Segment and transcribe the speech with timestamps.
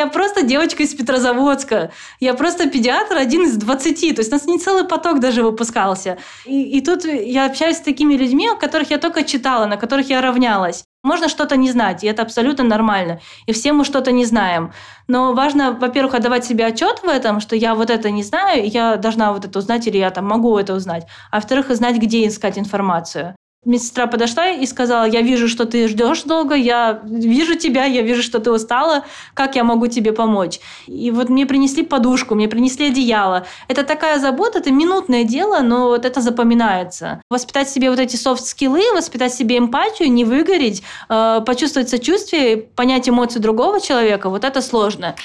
[0.00, 1.90] я просто девочка из Петрозаводска.
[2.20, 4.16] Я просто педиатр один из 20.
[4.16, 6.16] То есть у нас не целый поток даже выпускался.
[6.46, 10.08] И, и тут я общаюсь с такими людьми, о которых я только читала, на которых
[10.08, 10.84] я равнялась.
[11.02, 13.20] Можно что-то не знать, и это абсолютно нормально.
[13.46, 14.72] И все мы что-то не знаем.
[15.08, 18.68] Но важно, во-первых, отдавать себе отчет в этом, что я вот это не знаю, и
[18.68, 21.06] я должна вот это узнать, или я там могу это узнать.
[21.30, 23.34] А во-вторых, знать, где искать информацию.
[23.66, 28.22] Медсестра подошла и сказала, я вижу, что ты ждешь долго, я вижу тебя, я вижу,
[28.22, 29.04] что ты устала,
[29.34, 30.60] как я могу тебе помочь?
[30.86, 33.46] И вот мне принесли подушку, мне принесли одеяло.
[33.68, 37.20] Это такая забота, это минутное дело, но вот это запоминается.
[37.28, 43.40] Воспитать себе вот эти софт-скиллы, воспитать себе эмпатию, не выгореть, э, почувствовать сочувствие, понять эмоции
[43.40, 45.16] другого человека, вот это сложно.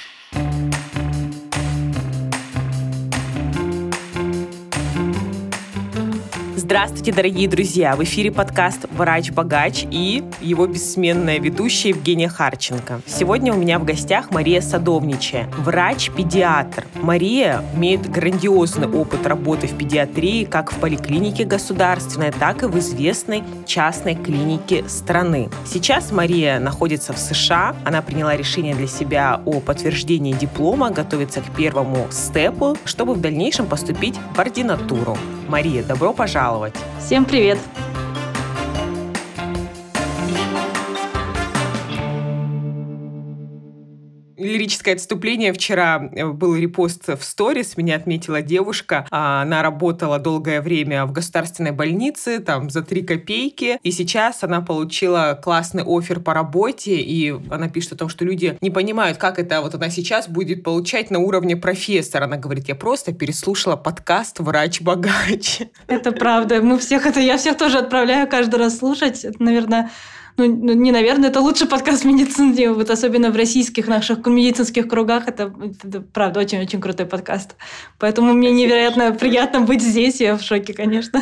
[6.66, 7.96] Здравствуйте, дорогие друзья!
[7.96, 13.02] В эфире подкаст «Врач-богач» и его бессменная ведущая Евгения Харченко.
[13.06, 16.88] Сегодня у меня в гостях Мария Садовничая, врач-педиатр.
[16.96, 23.44] Мария имеет грандиозный опыт работы в педиатрии как в поликлинике государственной, так и в известной
[23.68, 25.52] частной клинике страны.
[25.68, 27.76] Сейчас Мария находится в США.
[27.86, 33.68] Она приняла решение для себя о подтверждении диплома, готовится к первому степу, чтобы в дальнейшем
[33.68, 35.16] поступить в ординатуру.
[35.48, 36.55] Мария, добро пожаловать!
[37.00, 37.58] Всем привет!
[44.46, 45.54] Лирическое отступление.
[45.54, 49.08] Вчера э, был репост в сторис, меня отметила девушка.
[49.10, 53.80] Она работала долгое время в государственной больнице, там, за три копейки.
[53.84, 58.58] И сейчас она получила классный офер по работе, и она пишет о том, что люди
[58.62, 62.26] не понимают, как это вот она сейчас будет получать на уровне профессора.
[62.26, 65.62] Она говорит, я просто переслушала подкаст «Врач-богач».
[65.88, 66.62] Это правда.
[66.62, 69.24] Мы всех это, я всех тоже отправляю каждый раз слушать.
[69.26, 69.92] Это, наверное,
[70.38, 75.28] ну, ну, не наверное, это лучший подкаст медицины, вот особенно в российских наших медицинских кругах,
[75.28, 77.56] это, это правда очень-очень крутой подкаст.
[78.00, 81.22] Поэтому мне невероятно приятно быть здесь, я в шоке, конечно.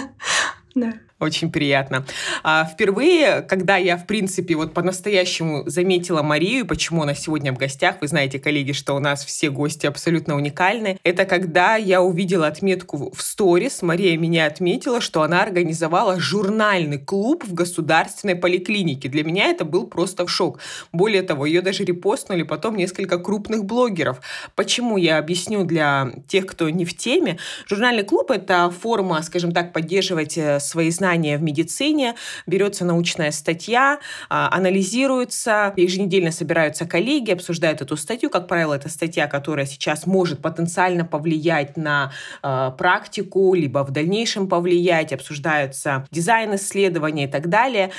[0.75, 0.94] Да.
[1.23, 2.05] Очень приятно.
[2.43, 7.95] А, впервые, когда я, в принципе, вот по-настоящему заметила Марию, почему она сегодня в гостях,
[8.02, 13.14] вы знаете, коллеги, что у нас все гости абсолютно уникальны, это когда я увидела отметку
[13.15, 19.08] в сторис, Мария меня отметила, что она организовала журнальный клуб в государственной поликлинике.
[19.08, 20.59] Для меня это был просто шок.
[20.92, 24.19] Более того, ее даже репостнули потом несколько крупных блогеров.
[24.55, 24.98] Почему?
[24.98, 27.37] Я объясню для тех, кто не в теме.
[27.65, 32.15] Журнальный клуб— это форма, скажем так, поддерживать э, свои знания знания в медицине,
[32.47, 38.29] берется научная статья, а, анализируется, еженедельно собираются коллеги, обсуждают эту статью.
[38.29, 44.47] Как правило, это статья, которая сейчас может потенциально повлиять на а, практику, либо в дальнейшем
[44.47, 47.91] повлиять, обсуждаются дизайн исследования и так далее.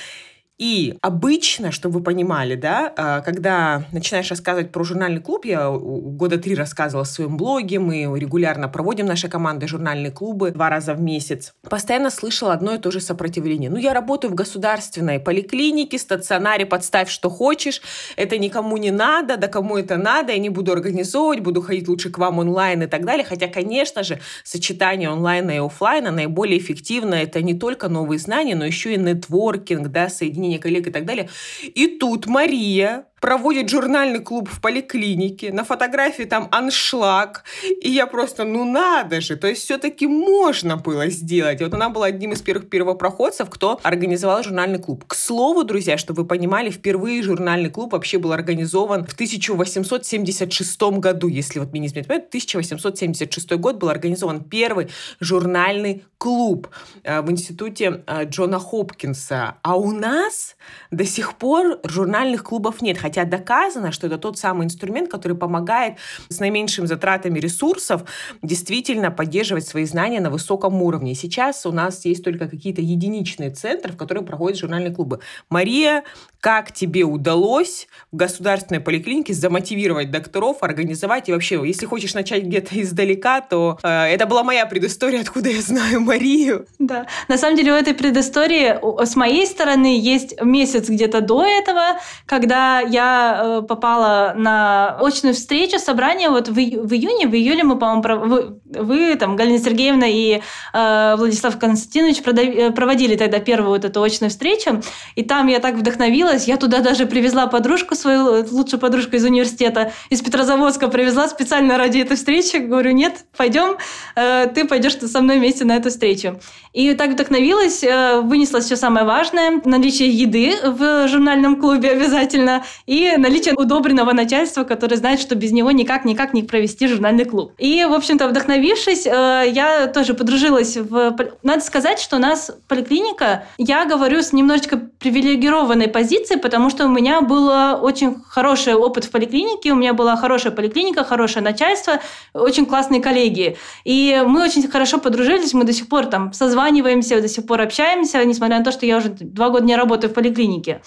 [0.56, 6.38] И обычно, чтобы вы понимали, да, а, когда начинаешь рассказывать про журнальный клуб, я года
[6.38, 11.00] три рассказывала в своем блоге, мы регулярно проводим нашей командой журнальные клубы два раза в
[11.00, 13.68] месяц, постоянно слышала одно и то же сопротивление.
[13.68, 17.82] Ну, я работаю в государственной поликлинике, стационаре, подставь, что хочешь,
[18.14, 22.10] это никому не надо, да кому это надо, я не буду организовывать, буду ходить лучше
[22.10, 23.24] к вам онлайн и так далее.
[23.24, 27.16] Хотя, конечно же, сочетание онлайна и офлайна наиболее эффективно.
[27.16, 31.04] Это не только новые знания, но еще и нетворкинг, да, соединение объединения коллег и так
[31.04, 31.28] далее.
[31.62, 37.44] И тут Мария проводит журнальный клуб в поликлинике, на фотографии там аншлаг,
[37.80, 41.62] и я просто, ну надо же, то есть все-таки можно было сделать.
[41.62, 45.06] Вот она была одним из первых первопроходцев, кто организовал журнальный клуб.
[45.06, 51.28] К слову, друзья, чтобы вы понимали, впервые журнальный клуб вообще был организован в 1876 году,
[51.28, 56.68] если вот меня не изменяет 1876 год был организован первый журнальный клуб
[57.02, 59.56] э, в институте э, Джона Хопкинса.
[59.62, 60.56] А у нас
[60.90, 65.36] до сих пор журнальных клубов нет, хотя Хотя доказано, что это тот самый инструмент, который
[65.36, 65.98] помогает
[66.28, 68.02] с наименьшими затратами ресурсов
[68.42, 71.14] действительно поддерживать свои знания на высоком уровне.
[71.14, 75.20] сейчас у нас есть только какие-то единичные центры, в которых проходят журнальные клубы.
[75.48, 76.02] Мария,
[76.40, 82.82] как тебе удалось в государственной поликлинике замотивировать докторов, организовать и вообще, если хочешь начать где-то
[82.82, 86.66] издалека, то э, это была моя предыстория, откуда я знаю Марию.
[86.80, 92.00] Да, на самом деле у этой предыстории с моей стороны есть месяц где-то до этого,
[92.26, 97.64] когда я я э, попала на очную встречу, собрание вот в, в июне, в июле
[97.64, 100.40] мы, по-моему, вы, вы, там, Галина Сергеевна и
[100.72, 104.82] э, Владислав Константинович э, проводили тогда первую вот эту очную встречу,
[105.14, 109.92] и там я так вдохновилась, я туда даже привезла подружку свою, лучшую подружку из университета,
[110.10, 113.76] из Петрозаводска привезла специально ради этой встречи, говорю, нет, пойдем,
[114.16, 116.40] э, ты пойдешь со мной вместе на эту встречу.
[116.72, 122.93] И так вдохновилась, э, вынесла все самое важное, наличие еды в журнальном клубе обязательно, и
[122.94, 127.52] и наличие удобренного начальства, которое знает, что без него никак-никак не провести журнальный клуб.
[127.58, 131.16] И, в общем-то, вдохновившись, э, я тоже подружилась в...
[131.42, 136.88] Надо сказать, что у нас поликлиника, я говорю с немножечко привилегированной позиции, потому что у
[136.88, 137.48] меня был
[137.82, 142.00] очень хороший опыт в поликлинике, у меня была хорошая поликлиника, хорошее начальство,
[142.32, 143.56] очень классные коллеги.
[143.84, 148.24] И мы очень хорошо подружились, мы до сих пор там созваниваемся, до сих пор общаемся,
[148.24, 150.80] несмотря на то, что я уже два года не работаю в поликлинике.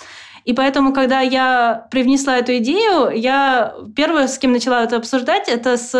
[0.47, 5.75] И поэтому, когда я привнесла эту идею, я первое, с кем начала это обсуждать, это
[5.75, 5.93] с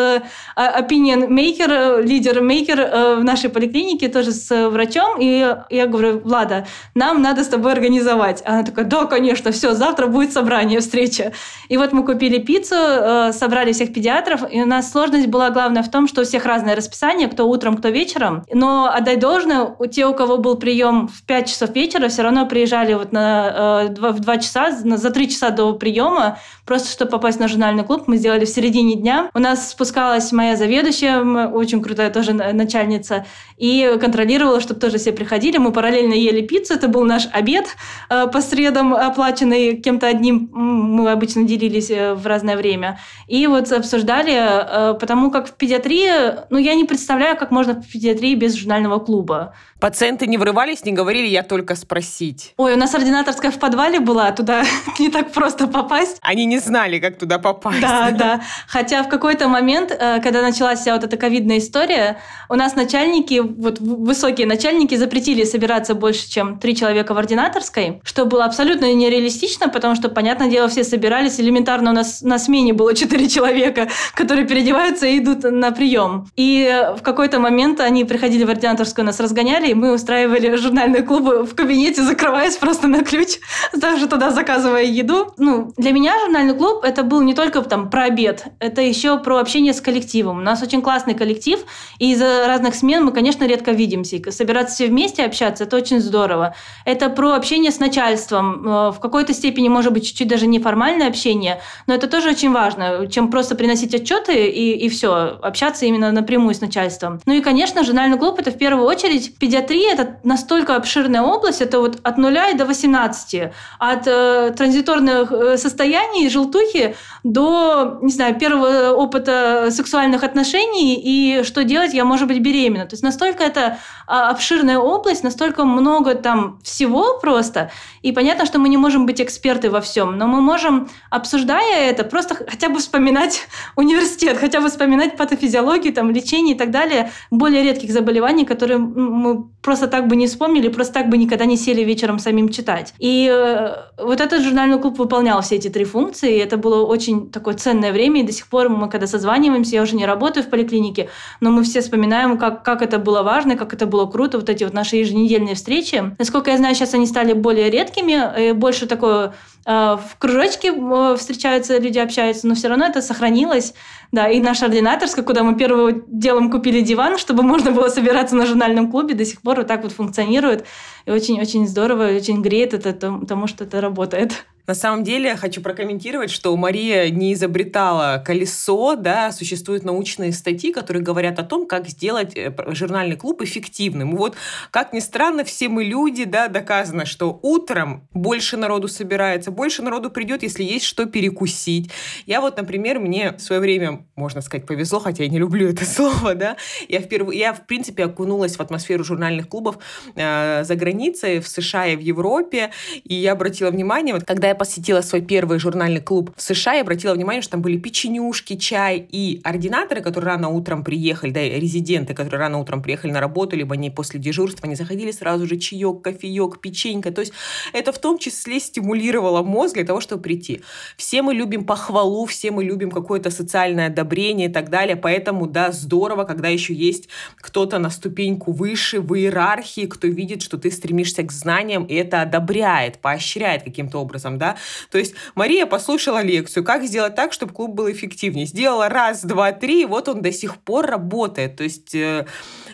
[0.56, 5.20] а, opinion maker, лидер мейкер э, в нашей поликлинике, тоже с врачом.
[5.20, 6.66] И я говорю, Влада,
[6.96, 8.42] нам надо с тобой организовать.
[8.46, 11.34] Она такая, да, конечно, все, завтра будет собрание, встреча.
[11.68, 15.84] И вот мы купили пиццу, э, собрали всех педиатров, и у нас сложность была главная
[15.84, 18.46] в том, что у всех разное расписание, кто утром, кто вечером.
[18.54, 22.46] Но отдай должное, у тех, у кого был прием в 5 часов вечера, все равно
[22.46, 27.40] приезжали вот на, э, в 2 часа, за три часа до приема, просто чтобы попасть
[27.40, 29.30] на журнальный клуб, мы сделали в середине дня.
[29.34, 33.26] У нас спускалась моя заведующая, очень крутая тоже начальница,
[33.58, 35.58] и контролировала, чтобы тоже все приходили.
[35.58, 37.66] Мы параллельно ели пиццу, это был наш обед
[38.10, 43.00] э, по средам, оплаченный кем-то одним, мы обычно делились э, в разное время.
[43.28, 46.12] И вот обсуждали, э, потому как в педиатрии,
[46.50, 49.54] ну, я не представляю, как можно в педиатрии без журнального клуба.
[49.80, 52.54] Пациенты не врывались, не говорили, я только спросить.
[52.58, 54.64] Ой, у нас ординаторская в подвале была, туда
[55.00, 56.18] не так просто попасть.
[56.22, 57.82] Они не знали, как туда попасть.
[57.82, 58.42] Да, да.
[58.68, 62.20] Хотя в какой-то момент, э, когда началась вся вот эта ковидная история,
[62.50, 68.26] у нас начальники, вот высокие начальники запретили собираться больше, чем три человека в ординаторской, что
[68.26, 71.40] было абсолютно нереалистично, потому что, понятное дело, все собирались.
[71.40, 76.28] Элементарно у нас на смене было четыре человека, которые переодеваются и идут на прием.
[76.36, 81.44] И в какой-то момент они приходили в ординаторскую, нас разгоняли, и мы устраивали журнальные клубы
[81.44, 83.40] в кабинете, закрываясь просто на ключ,
[83.74, 85.34] даже туда заказывая еду.
[85.38, 89.40] Ну, для меня журнальный клуб это был не только там про обед, это еще про
[89.40, 90.38] общение с коллективом.
[90.38, 91.60] У нас очень классный коллектив,
[92.00, 94.20] и из-за разных смен мы, конечно, редко видимся.
[94.32, 96.56] собираться все вместе, общаться, это очень здорово.
[96.86, 98.68] Это про общение с начальством.
[98.68, 103.08] Э, в какой-то степени, может быть, чуть-чуть даже неформальное общение, но это тоже очень важно,
[103.08, 107.20] чем просто приносить отчеты и, и все, общаться именно напрямую с начальством.
[107.26, 111.80] Ну и, конечно, журнальный клуб это в первую очередь педиатрия это настолько обширная область, это
[111.80, 113.52] вот от нуля до 18,
[113.98, 121.64] от э, транзиторных э, состояний, желтухи, до, не знаю, первого опыта сексуальных отношений и что
[121.64, 122.86] делать, я, может быть, беременна.
[122.86, 123.78] То есть настолько это
[124.08, 127.72] а, обширная область, настолько много там всего просто.
[128.02, 132.04] И понятно, что мы не можем быть эксперты во всем, но мы можем, обсуждая это,
[132.04, 137.64] просто хотя бы вспоминать университет, хотя бы вспоминать патофизиологию, там, лечение и так далее, более
[137.64, 141.82] редких заболеваний, которые мы просто так бы не вспомнили, просто так бы никогда не сели
[141.84, 142.94] вечером самим читать.
[143.00, 147.32] И э, вот этот журнальный клуб выполнял все эти три функции, и это было очень
[147.32, 150.50] такое ценное время, и до сих пор мы, когда созваниваемся, я уже не работаю в
[150.50, 151.10] поликлинике,
[151.40, 154.64] но мы все вспоминаем, как, как это было важно, как это было круто, вот эти
[154.64, 156.16] вот наши еженедельные встречи.
[156.20, 159.34] Насколько я знаю, сейчас они стали более редкими, больше такое
[159.68, 163.74] в кружочке э, встречаются, люди общаются, но все равно это сохранилось.
[164.14, 168.46] Да, и наша ординаторская, куда мы первым делом купили диван, чтобы можно было собираться на
[168.46, 170.66] журнальном клубе, до сих пор вот так вот функционирует.
[171.06, 174.46] И очень-очень здорово, и очень греет это тому, что это работает.
[174.68, 181.02] На самом деле, хочу прокомментировать, что Мария не изобретала колесо, да, существуют научные статьи, которые
[181.02, 184.18] говорят о том, как сделать э, журнальный клуб эффективным.
[184.18, 184.36] Вот,
[184.70, 190.12] как ни странно, все мы люди, да, доказано, что утром больше народу собирается, больше народу
[190.12, 191.90] придет, если есть что перекусить.
[192.26, 195.86] Я вот, например, мне в свое время, можно сказать, повезло, хотя я не люблю это
[195.86, 196.58] слово, да,
[196.90, 199.78] я, впервые, я в принципе, окунулась в атмосферу журнальных клубов
[200.16, 202.72] э, за границей, в США и в Европе,
[203.06, 206.82] и я обратила внимание, вот когда я посетила свой первый журнальный клуб в США и
[206.82, 212.14] обратила внимание, что там были печенюшки, чай и ординаторы, которые рано утром приехали, да, резиденты,
[212.14, 216.02] которые рано утром приехали на работу, либо они после дежурства, они заходили сразу же чаек,
[216.02, 217.12] кофеек, печенька.
[217.12, 217.34] То есть
[217.74, 220.62] это в том числе стимулировало мозг для того, чтобы прийти.
[220.98, 225.72] Все мы любим похвалу, все мы любим какое-то социальное одобрение и так далее, поэтому, да,
[225.72, 231.24] здорово, когда еще есть кто-то на ступеньку выше в иерархии, кто видит, что ты стремишься
[231.24, 234.58] к знаниям, и это одобряет, поощряет каким-то образом, да, да.
[234.92, 238.46] То есть Мария послушала лекцию, как сделать так, чтобы клуб был эффективнее.
[238.46, 241.56] Сделала раз, два, три, и вот он до сих пор работает.
[241.56, 242.26] То есть э,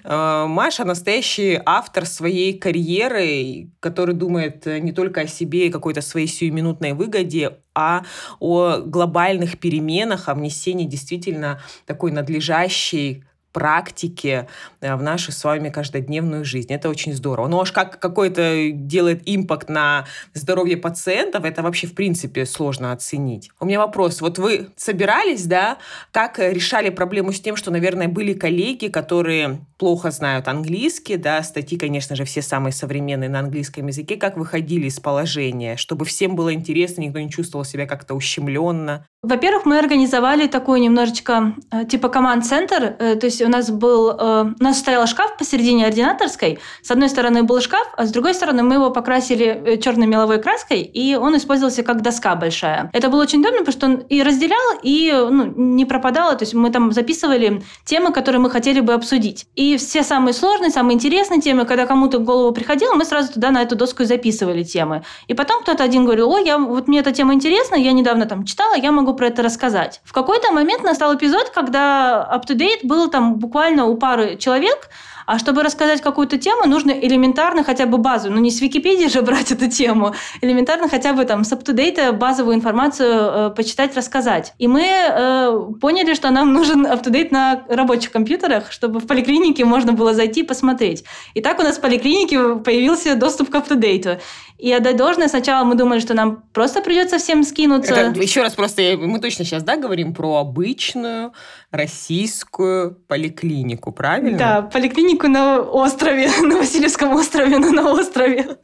[0.04, 6.28] э, Маша настоящий автор своей карьеры, который думает не только о себе и какой-то своей
[6.28, 8.04] сиюминутной выгоде, а
[8.40, 13.24] о глобальных переменах, о внесении действительно такой надлежащей
[13.54, 14.48] практики
[14.82, 16.74] э, в нашу с вами каждодневную жизнь.
[16.74, 17.48] Это очень здорово.
[17.48, 23.52] Но аж как какой-то делает импакт на здоровье пациентов, это вообще в принципе сложно оценить.
[23.60, 24.20] У меня вопрос.
[24.22, 25.78] Вот вы собирались, да,
[26.12, 31.78] как решали проблему с тем, что, наверное, были коллеги, которые плохо знают английский, да, статьи,
[31.78, 36.54] конечно же, все самые современные на английском языке, как выходили из положения, чтобы всем было
[36.54, 39.06] интересно, никто не чувствовал себя как-то ущемленно?
[39.22, 42.96] Во-первых, мы организовали такой немножечко э, типа команд-центр.
[43.00, 46.60] Э, то есть у нас был, э, у нас стоял шкаф посередине ординаторской.
[46.82, 50.82] С одной стороны был шкаф, а с другой стороны мы его покрасили черной меловой краской,
[50.82, 52.90] и он использовался как доска большая.
[52.94, 56.36] Это было очень удобно, потому что он и разделял, и ну, не пропадало.
[56.36, 59.46] То есть мы там записывали темы, которые мы хотели бы обсудить.
[59.56, 63.52] И все самые сложные, самые интересные темы, когда кому-то в голову приходило, мы сразу туда
[63.52, 65.04] на эту доску и записывали темы.
[65.28, 68.46] И потом кто-то один говорил, о, я, вот мне эта тема интересна, я недавно там
[68.46, 70.02] читала, я могу про это рассказать.
[70.04, 74.90] В какой-то момент настал эпизод, когда UpToDate был там буквально у пары человек,
[75.26, 79.22] а чтобы рассказать какую-то тему, нужно элементарно хотя бы базу, ну не с Википедии же
[79.24, 84.54] брать эту тему, элементарно хотя бы там с UpToDate базовую информацию э, почитать, рассказать.
[84.60, 89.94] И мы э, поняли, что нам нужен UpToDate на рабочих компьютерах, чтобы в поликлинике можно
[89.94, 91.04] было зайти и посмотреть.
[91.34, 94.20] И так у нас в поликлинике появился доступ к UpToDate.
[94.64, 97.94] И отдать должное, сначала мы думали, что нам просто придется всем скинуться.
[97.94, 101.34] Это, еще раз просто, мы точно сейчас, да, говорим про обычную
[101.70, 104.38] российскую поликлинику, правильно?
[104.38, 108.58] Да, поликлинику на острове, на Васильевском острове, но на острове.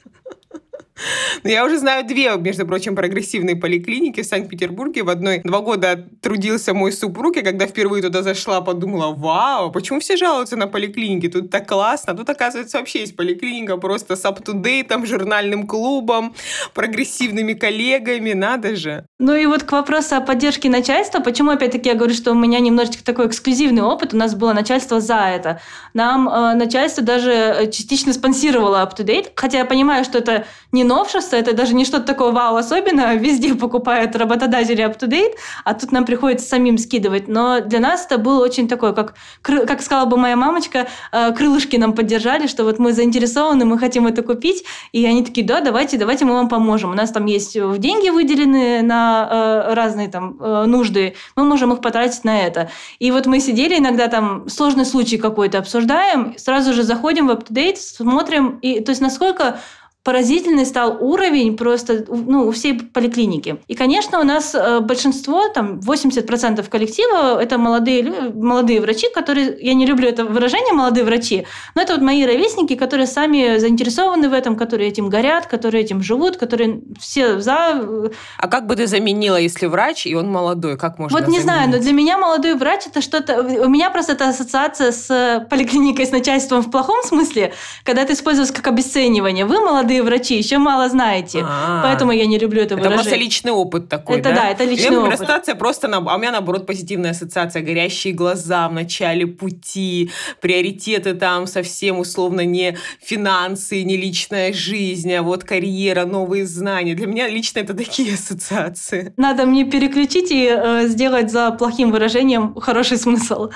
[1.43, 5.03] Но я уже знаю две, между прочим, прогрессивные поликлиники в Санкт-Петербурге.
[5.03, 9.99] В одной два года трудился мой супруг, и когда впервые туда зашла, подумала, вау, почему
[9.99, 11.27] все жалуются на поликлиники?
[11.27, 12.15] Тут так классно.
[12.15, 16.35] Тут, оказывается, вообще есть поликлиника просто с up-to-date, журнальным клубом,
[16.73, 19.05] прогрессивными коллегами, надо же.
[19.19, 22.59] Ну и вот к вопросу о поддержке начальства, почему, опять-таки, я говорю, что у меня
[22.59, 25.61] немножечко такой эксклюзивный опыт, у нас было начальство за это.
[25.93, 31.38] Нам э, начальство даже э, частично спонсировало up-to-date, хотя я понимаю, что это не новшество,
[31.38, 36.48] это даже не что-то такое вау особенно, везде покупают работодатели up-to-date, а тут нам приходится
[36.48, 37.27] самим скидывать.
[37.27, 41.77] Но для нас это было очень такое, как, как сказала бы моя мамочка, э, крылышки
[41.77, 45.98] нам поддержали, что вот мы заинтересованы, мы хотим это купить, и они такие, да, давайте,
[45.98, 46.91] давайте мы вам поможем.
[46.91, 51.81] У нас там есть деньги выделены на э, разные там э, нужды, мы можем их
[51.81, 52.69] потратить на это.
[53.00, 57.75] И вот мы сидели иногда там сложный случай какой-то обсуждаем, сразу же заходим в UpToDate,
[57.75, 59.60] смотрим, и то есть насколько
[60.09, 63.57] поразительный стал уровень просто ну, у всей поликлиники.
[63.67, 69.75] И, конечно, у нас э, большинство, там 80% коллектива, это молодые, молодые врачи, которые, я
[69.75, 74.33] не люблю это выражение «молодые врачи», но это вот мои ровесники, которые сами заинтересованы в
[74.33, 78.09] этом, которые этим горят, которые этим живут, которые все за...
[78.39, 80.75] А как бы ты заменила, если врач, и он молодой?
[80.75, 81.43] Как можно Вот не заменить?
[81.43, 83.43] знаю, но для меня молодой врач это что-то...
[83.43, 88.55] У меня просто это ассоциация с поликлиникой, с начальством в плохом смысле, когда это используется
[88.55, 89.45] как обесценивание.
[89.45, 91.39] Вы молодой молодые врачи, еще мало знаете.
[91.39, 91.83] А-а-а.
[91.83, 92.95] Поэтому я не люблю это, это выражение.
[92.95, 95.13] Это просто личный опыт такой, Это да, да это личный опыт.
[95.13, 95.97] Ассоциация просто, на...
[95.97, 97.61] а у меня наоборот позитивная ассоциация.
[97.61, 105.21] Горящие глаза в начале пути, приоритеты там совсем условно не финансы, не личная жизнь, а
[105.21, 106.95] вот карьера, новые знания.
[106.95, 109.13] Для меня лично это такие ассоциации.
[109.17, 113.49] Надо мне переключить и э, сделать за плохим выражением хороший смысл.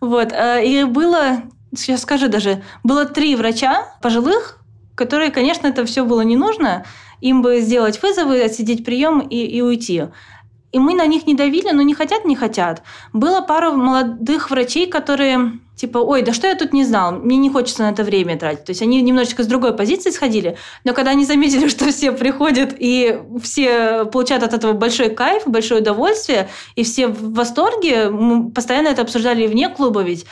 [0.00, 0.32] Вот.
[0.32, 1.42] Э, и было
[1.74, 4.59] сейчас скажу даже, было три врача пожилых,
[5.00, 6.84] которые, конечно, это все было не нужно.
[7.22, 10.02] Им бы сделать вызовы, отсидеть прием и, и уйти.
[10.72, 12.82] И мы на них не давили, но не хотят, не хотят.
[13.14, 17.48] Было пару молодых врачей, которые типа, ой, да что я тут не знал, мне не
[17.48, 18.64] хочется на это время тратить.
[18.64, 22.74] То есть они немножечко с другой позиции сходили, но когда они заметили, что все приходят
[22.78, 28.88] и все получают от этого большой кайф, большое удовольствие, и все в восторге, мы постоянно
[28.88, 30.26] это обсуждали и вне клуба ведь,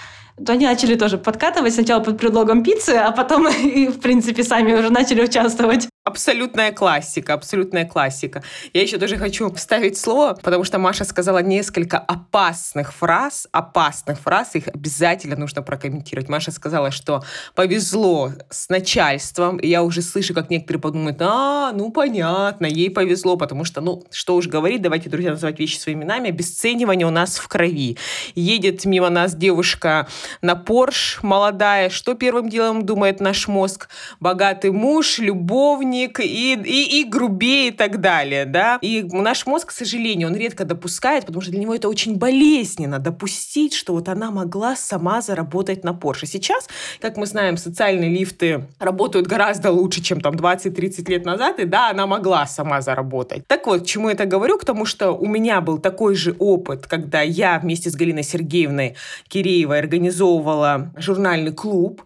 [0.45, 4.73] то они начали тоже подкатывать сначала под предлогом пиццы, а потом и, в принципе, сами
[4.73, 5.89] уже начали участвовать.
[6.05, 8.43] Абсолютная классика, абсолютная классика.
[8.73, 14.55] Я еще тоже хочу вставить слово, потому что Маша сказала несколько опасных фраз, опасных фраз,
[14.55, 16.31] их обязательно нужно прокомментировать.
[16.31, 17.23] Маша сказала, что
[17.55, 23.37] повезло с начальством, и я уже слышу, как некоторые подумают, а, ну понятно, ей повезло,
[23.37, 27.39] потому что, ну, что уж говорить, давайте, друзья, называть вещи своими именами, обесценивание у нас
[27.39, 27.99] в крови.
[28.35, 30.07] Едет мимо нас девушка
[30.43, 33.89] на Порш, молодая, что первым делом думает наш мозг?
[34.21, 38.79] Богатый муж, любовник, и, и, и грубее и так далее, да.
[38.83, 42.99] И наш мозг, к сожалению, он редко допускает, потому что для него это очень болезненно
[42.99, 46.27] допустить, что вот она могла сама заработать на Порше.
[46.27, 46.69] Сейчас,
[47.01, 51.91] как мы знаем, социальные лифты работают гораздо лучше, чем там 20-30 лет назад, и да,
[51.91, 53.47] она могла сама заработать.
[53.47, 54.59] Так вот, чему я это говорю?
[54.59, 58.97] К тому, что у меня был такой же опыт, когда я вместе с Галиной Сергеевной
[59.29, 62.03] Киреевой организовала организовывала журнальный клуб,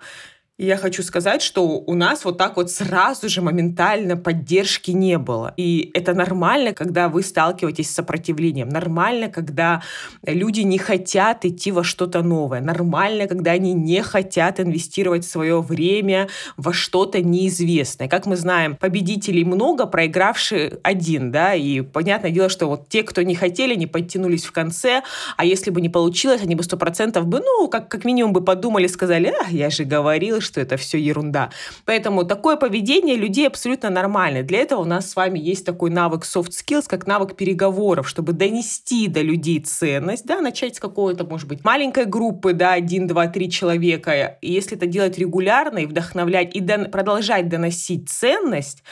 [0.62, 5.19] и я хочу сказать, что у нас вот так вот сразу же моментально поддержки не
[5.19, 5.52] было.
[5.57, 8.69] И это нормально, когда вы сталкиваетесь с сопротивлением.
[8.69, 9.83] Нормально, когда
[10.25, 12.61] люди не хотят идти во что-то новое.
[12.61, 18.07] Нормально, когда они не хотят инвестировать свое время во что-то неизвестное.
[18.07, 23.23] Как мы знаем, победителей много, проигравший один, да, и понятное дело, что вот те, кто
[23.23, 25.02] не хотели, не подтянулись в конце,
[25.37, 28.45] а если бы не получилось, они бы сто процентов бы, ну, как, как минимум бы
[28.45, 31.50] подумали, сказали, а, я же говорил, что это все ерунда.
[31.85, 34.42] Поэтому такое поведение людей абсолютно нормально.
[34.42, 38.32] Для этого у нас с вами есть такой навык soft skills, как навык переговоров, чтобы
[38.32, 43.26] донести до людей ценность, да, начать с какой-то, может быть, маленькой группы, да, один, два,
[43.26, 44.38] три человека.
[44.40, 48.82] И если это делать регулярно и вдохновлять, и дон- продолжать доносить ценность,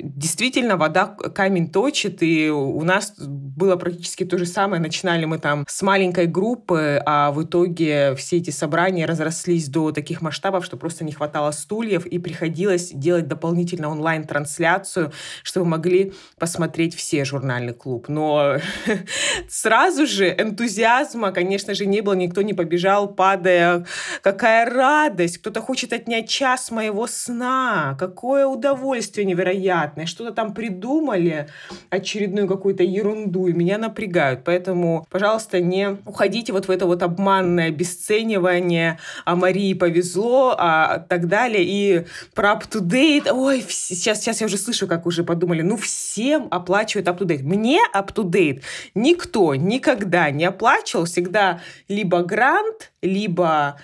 [0.00, 4.80] действительно вода камень точит, и у нас было практически то же самое.
[4.80, 10.22] Начинали мы там с маленькой группы, а в итоге все эти собрания разрослись до таких
[10.22, 15.12] масштабов, что просто не хватало стульев, и приходилось делать дополнительно онлайн-трансляцию,
[15.42, 18.08] чтобы могли посмотреть все журнальный клуб.
[18.08, 18.56] Но
[19.48, 23.84] сразу же энтузиазма, конечно же, не было, никто не побежал, падая.
[24.22, 25.38] Какая радость!
[25.38, 27.96] Кто-то хочет отнять час моего сна!
[27.98, 29.87] Какое удовольствие невероятное!
[29.88, 31.48] Непонятное, что-то там придумали,
[31.90, 34.44] очередную какую-то ерунду, и меня напрягают.
[34.44, 41.28] Поэтому, пожалуйста, не уходите вот в это вот обманное обесценивание, а Марии повезло, а так
[41.28, 46.48] далее, и про up-to-date, ой, сейчас, сейчас я уже слышу, как уже подумали, ну всем
[46.50, 47.42] оплачивают up-to-date.
[47.42, 48.62] Мне up-to-date
[48.94, 53.76] никто никогда не оплачивал, всегда либо грант, либо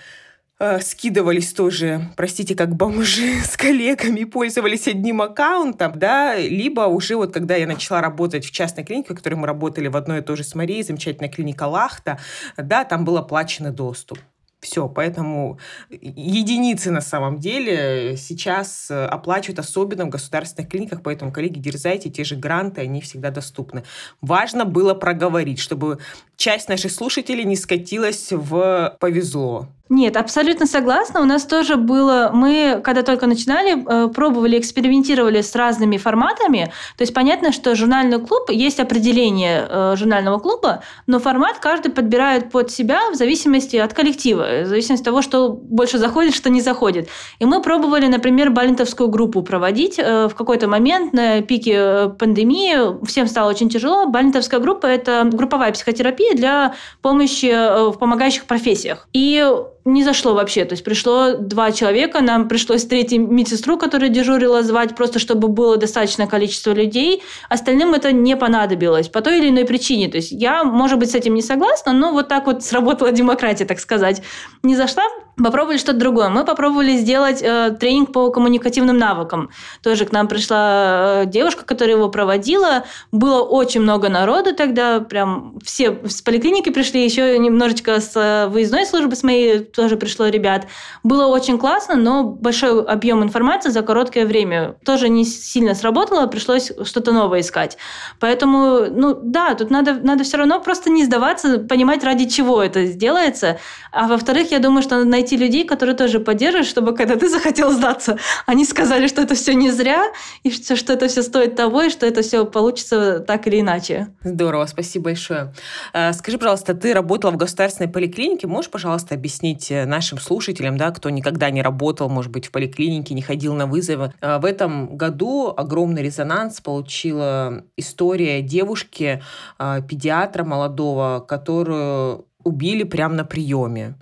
[0.61, 7.35] Э, скидывались тоже, простите, как бомжи с коллегами, пользовались одним аккаунтом, да, либо уже вот
[7.35, 10.37] когда я начала работать в частной клинике, в которой мы работали в одной и той
[10.37, 12.21] же с Марией, замечательная клиника Лахта,
[12.57, 14.19] да, там был оплаченный доступ.
[14.65, 15.59] Все, поэтому
[15.91, 22.25] единицы на самом деле сейчас э, оплачивают, особенно в государственных клиниках, поэтому, коллеги, дерзайте, те
[22.25, 23.85] же гранты, они всегда доступны.
[24.23, 25.99] Важно было проговорить, чтобы
[26.37, 29.69] часть наших слушателей не скатилась в «повезло».
[29.91, 31.21] Нет, абсолютно согласна.
[31.21, 36.73] У нас тоже было, мы, когда только начинали, э, пробовали, экспериментировали с разными форматами.
[36.97, 42.51] То есть понятно, что журнальный клуб, есть определение э, журнального клуба, но формат каждый подбирает
[42.51, 46.63] под себя в зависимости от коллектива, в зависимости от того, что больше заходит, что не
[46.63, 47.11] заходит.
[47.39, 53.05] И мы пробовали, например, балентовскую группу проводить э, в какой-то момент на пике пандемии.
[53.05, 54.07] Всем стало очень тяжело.
[54.07, 59.09] Балентовская группа– это групповая психотерапия для помощи в помогающих профессиях.
[59.13, 59.45] И
[59.85, 60.65] не зашло вообще.
[60.65, 65.77] То есть пришло два человека, нам пришлось третью медсестру, которая дежурила, звать, просто чтобы было
[65.77, 67.23] достаточное количество людей.
[67.49, 70.09] Остальным это не понадобилось по той или иной причине.
[70.09, 73.67] То есть я, может быть, с этим не согласна, но вот так вот сработала демократия,
[73.67, 74.23] так сказать.
[74.63, 75.05] Не зашла,
[75.37, 76.29] попробовали что-то другое.
[76.29, 79.51] Мы попробовали сделать э, тренинг по коммуникативным навыкам.
[79.83, 82.85] Тоже к нам пришла э, девушка, которая его проводила.
[83.13, 88.87] Было очень много народу тогда, прям все с поликлиники пришли, еще немножечко с э, выездной
[88.87, 90.67] службы с моей тоже пришло ребят.
[91.03, 96.73] Было очень классно, но большой объем информации за короткое время тоже не сильно сработало, пришлось
[96.85, 97.77] что-то новое искать.
[98.21, 102.87] Поэтому, ну да, тут надо, надо все равно просто не сдаваться, понимать, ради чего это
[102.87, 103.59] сделается.
[103.93, 107.71] А во-вторых, я думаю, что надо найти людей, которые тоже поддерживают, чтобы когда ты захотел
[107.71, 110.05] сдаться, они сказали, что это все не зря,
[110.43, 114.09] и что, что это все стоит того, и что это все получится так или иначе.
[114.23, 115.53] Здорово, спасибо большое.
[115.93, 120.77] А, скажи, пожалуйста, ты работала в государственной поликлинике, можешь, пожалуйста, объяснить, объяснить э, нашим слушателям,
[120.77, 124.13] да, кто никогда не работал, может быть, в поликлинике, не ходил на вызовы.
[124.21, 129.23] Э, в этом году огромный резонанс получила история девушки,
[129.59, 133.95] э, педиатра молодого, которую убили прямо на приеме.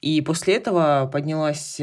[0.00, 1.80] И после этого поднялась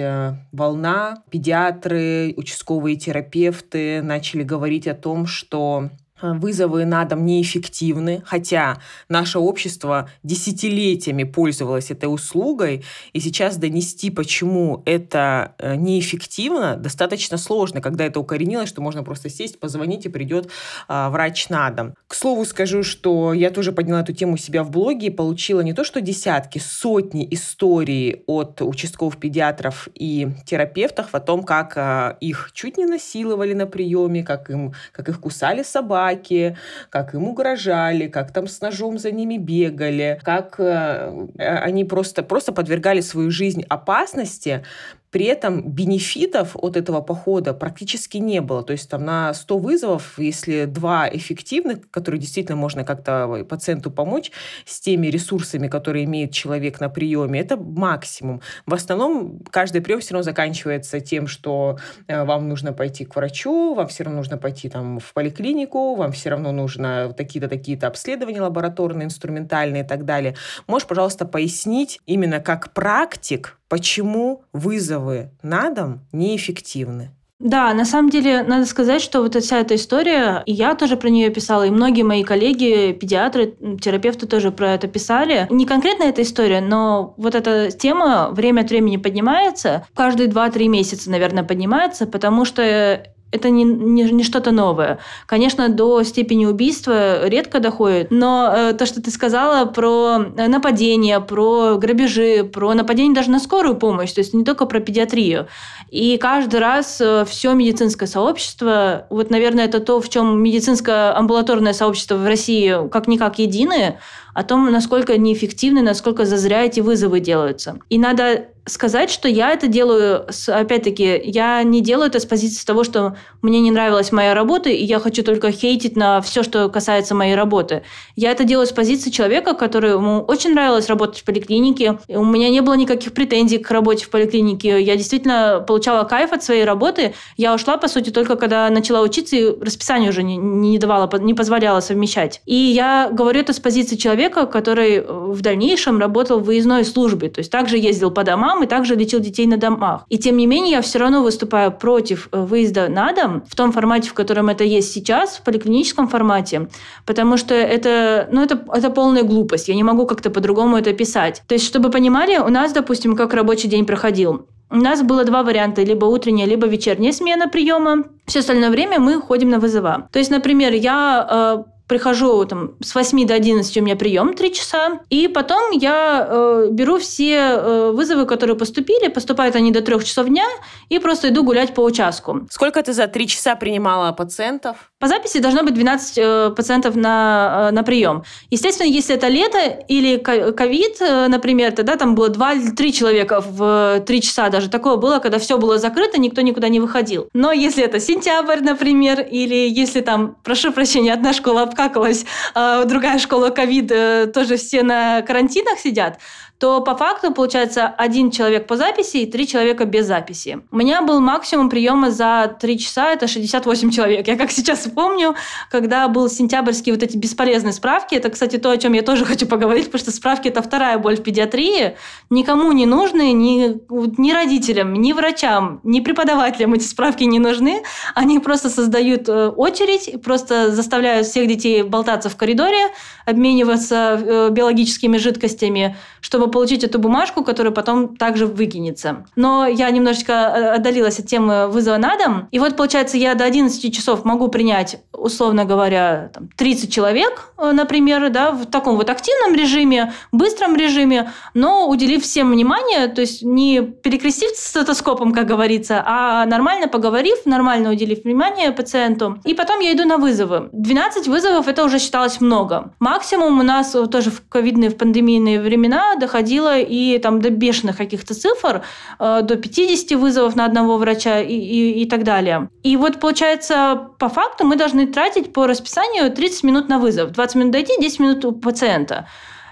[0.54, 1.15] волна.
[1.30, 8.78] Педиатры, участковые терапевты начали говорить о том, что Э, вызовы на дом неэффективны, хотя
[9.10, 17.82] наше общество десятилетиями пользовалось этой услугой, и сейчас донести, почему это э, неэффективно, достаточно сложно,
[17.82, 20.49] когда это укоренилось, что можно просто сесть, позвонить, и придет
[20.88, 21.95] а, врач на дом.
[22.08, 25.62] К слову скажу, что я тоже подняла эту тему у себя в блоге и получила
[25.62, 32.17] не то что десятки, сотни историй от участковых педиатров и терапевтов о том, как а,
[32.21, 36.58] их чуть не насиловали на приеме, как, им, как их кусали собаки, собаки,
[36.89, 42.52] как им угрожали, как там с ножом за ними бегали, как э, они просто, просто
[42.52, 44.63] подвергали свою жизнь опасности
[45.12, 48.63] При этом бенефитов от этого похода практически не было.
[48.63, 54.32] То есть там на 100 вызовов, если два эффективных, которые действительно можно как-то пациенту помочь
[54.65, 58.41] с теми ресурсами, которые имеет человек на приеме, это максимум.
[58.65, 63.74] В основном каждый прием все равно заканчивается тем, что э, вам нужно пойти к врачу,
[63.74, 68.41] вам все равно нужно пойти там в поликлинику, вам все равно нужно такие-то, такие-то обследования
[68.41, 70.36] лабораторные, инструментальные и так далее.
[70.68, 77.12] Можешь, пожалуйста, пояснить именно как практик, почему вызовы на дом неэффективны?
[77.38, 81.10] Да, на самом деле, надо сказать, что вот вся эта история, и я тоже про
[81.10, 85.45] нее писала, и многие мои коллеги, педиатры, терапевты тоже про это писали.
[85.49, 91.12] Не конкретно эта история, но вот эта тема время от времени поднимается, каждые 2-3 месяца,
[91.12, 95.00] наверное, поднимается, потому что это не, не, не что-то новое.
[95.26, 101.76] Конечно, до степени убийства редко доходит, но э, то, что ты сказала про нападения, про
[101.76, 105.48] грабежи, про нападение даже на скорую помощь, то есть не только про педиатрию.
[105.90, 111.74] И каждый раз э, все медицинское сообщество, вот, наверное, это то, в чем медицинское амбулаторное
[111.74, 114.00] сообщество в России как-никак едины,
[114.34, 117.80] о том, насколько неэффективны, насколько зазря эти вызовы делаются.
[117.90, 122.84] И надо сказать, что я это делаю, опять-таки, я не делаю это с позиции того,
[122.84, 127.13] что мне не нравилась моя работа, и я хочу только хейтить на все, что касается
[127.13, 127.84] моей работы.
[128.15, 131.99] Я это делаю с позиции человека, которому очень нравилось работать в поликлинике.
[132.08, 134.82] У меня не было никаких претензий к работе в поликлинике.
[134.82, 137.13] Я действительно получала кайф от своей работы.
[137.38, 141.34] Я ушла, по сути, только когда начала учиться, и расписание уже не, не давало, не
[141.34, 142.41] позволяло совмещать.
[142.45, 147.39] И я говорю это с позиции человека, который в дальнейшем работал в выездной службе, то
[147.39, 150.06] есть также ездил по домам, мам и также лечил детей на домах.
[150.10, 153.72] И тем не менее я все равно выступаю против э, выезда на дом в том
[153.72, 156.68] формате, в котором это есть сейчас, в поликлиническом формате,
[157.06, 159.68] потому что это, ну, это, это полная глупость.
[159.68, 161.44] Я не могу как-то по-другому это писать.
[161.48, 164.48] То есть, чтобы понимали, у нас, допустим, как рабочий день проходил.
[164.72, 168.04] У нас было два варианта, либо утренняя, либо вечерняя смена приема.
[168.26, 170.08] Все остальное время мы ходим на вызова.
[170.12, 174.54] То есть, например, я э, прихожу там с 8 до 11 у меня прием 3
[174.54, 180.00] часа, и потом я э, беру все э, вызовы, которые поступили, поступают они до 3
[180.04, 180.48] часов дня,
[180.89, 182.48] и просто иду гулять по участку.
[182.50, 184.91] Сколько ты за 3 часа принимала пациентов?
[185.06, 188.24] По записи должно быть 12 э, пациентов на, э, на прием.
[188.50, 193.39] Естественно, если это лето или ковид, э, например, тогда там было 2 или 3 человека
[193.39, 197.30] в 3 часа, даже такое было, когда все было закрыто, никто никуда не выходил.
[197.36, 203.20] Но если это сентябрь, например, или если там, прошу прощения, одна школа обкакалась, а другая
[203.20, 203.89] школа ковид,
[204.34, 206.18] тоже все на карантинах сидят,
[206.58, 210.62] то по факту получается один человек по записи и три человека без записи.
[210.72, 214.28] У меня был максимум приема за три часа, это 68 человек.
[214.28, 215.36] Я как сейчас помню,
[215.70, 219.48] когда был сентябрьский вот эти бесполезные справки, это, кстати, то, о чем я тоже хочу
[219.48, 221.98] поговорить, потому что справки– это вторая боль в педиатрии.
[222.30, 223.78] Никому не нужны, ни,
[224.20, 227.84] ни родителям, ни врачам, ни преподавателям эти справки не нужны.
[228.13, 232.91] Они просто создают э, очередь, просто заставляют всех детей болтаться в коридоре,
[233.26, 239.26] обмениваться э, биологическими жидкостями, чтобы чтобы получить эту бумажку, которая потом также выкинется.
[239.36, 242.48] Но я немножечко э, отдалилась от темы вызова на дом.
[242.52, 247.72] И вот, получается, я до 11 часов могу принять, условно говоря, там, 30 человек, э,
[247.72, 253.42] например, да, в таком вот активном режиме, быстром режиме, но уделив всем внимание, то есть
[253.42, 259.40] не перекрестив стетоскопом, как говорится, а нормально поговорив, нормально уделив внимание пациенту.
[259.46, 260.70] И потом я иду на вызовы.
[260.74, 262.94] 12 вызовов это уже считалось много.
[263.00, 268.34] Максимум у нас тоже в ковидные, в пандемийные времена доходило и там до бешеных каких-то
[268.34, 268.84] цифр,
[269.19, 272.69] э, до 50 вызовов на одного врача и, и, и так далее.
[272.84, 277.32] И вот получается, по факту мы должны тратить по расписанию 30 минут на вызов.
[277.32, 279.28] 20 минут дойти, 10 минут у пациента.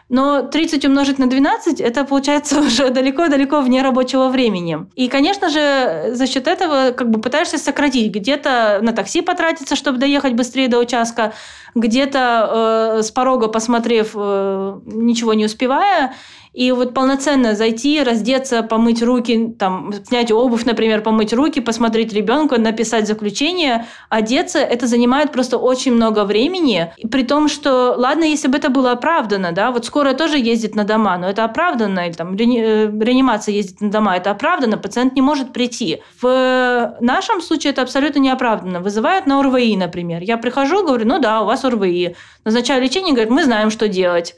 [0.09, 4.85] Но 30 умножить на 12 это получается уже далеко-далеко вне рабочего времени.
[4.95, 8.13] И, конечно же, за счет этого как бы пытаешься сократить.
[8.13, 11.33] Где-то на такси потратиться, чтобы доехать быстрее до участка,
[11.73, 16.13] где-то э, с порога посмотрев, э, ничего не успевая,
[16.53, 22.59] и вот полноценно зайти, раздеться, помыть руки, там, снять обувь, например, помыть руки, посмотреть ребенка,
[22.59, 26.93] написать заключение, одеться, это занимает просто очень много времени.
[27.11, 30.83] При том, что, ладно, если бы это было оправдано, да, вот скорая тоже ездит на
[30.83, 35.21] дома, но это оправданно, или там э, реанимация ездит на дома, это оправданно, пациент не
[35.21, 36.01] может прийти.
[36.21, 38.79] В нашем случае это абсолютно неоправданно.
[38.79, 40.21] Вызывают на ОРВИ, например.
[40.21, 42.15] Я прихожу, говорю, ну да, у вас ОРВИ.
[42.45, 44.35] Назначаю лечение, говорят, мы знаем, что делать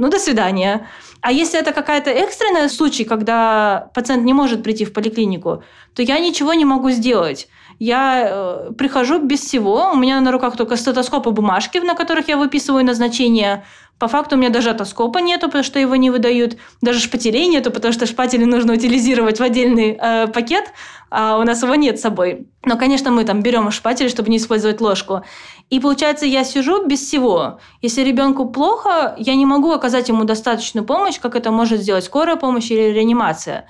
[0.00, 0.86] ну, до свидания.
[1.20, 5.62] А если это какая-то экстренная случай, когда пациент не может прийти в поликлинику,
[5.94, 7.48] то я ничего не могу сделать.
[7.78, 12.28] Я э, прихожу без всего, у меня на руках только стетоскоп и бумажки, на которых
[12.28, 13.64] я выписываю назначение,
[14.00, 16.56] По факту у меня даже отоскопа нету, потому что его не выдают.
[16.80, 20.72] Даже шпателей нету, потому что шпатели нужно утилизировать в отдельный э, пакет,
[21.10, 22.46] а у нас его нет с собой.
[22.64, 25.22] Но, конечно, мы там берем шпатель, чтобы не использовать ложку.
[25.68, 27.60] И получается, я сижу без всего.
[27.82, 32.36] Если ребенку плохо, я не могу оказать ему достаточную помощь, как это может сделать скорая
[32.36, 33.66] помощь или реанимация.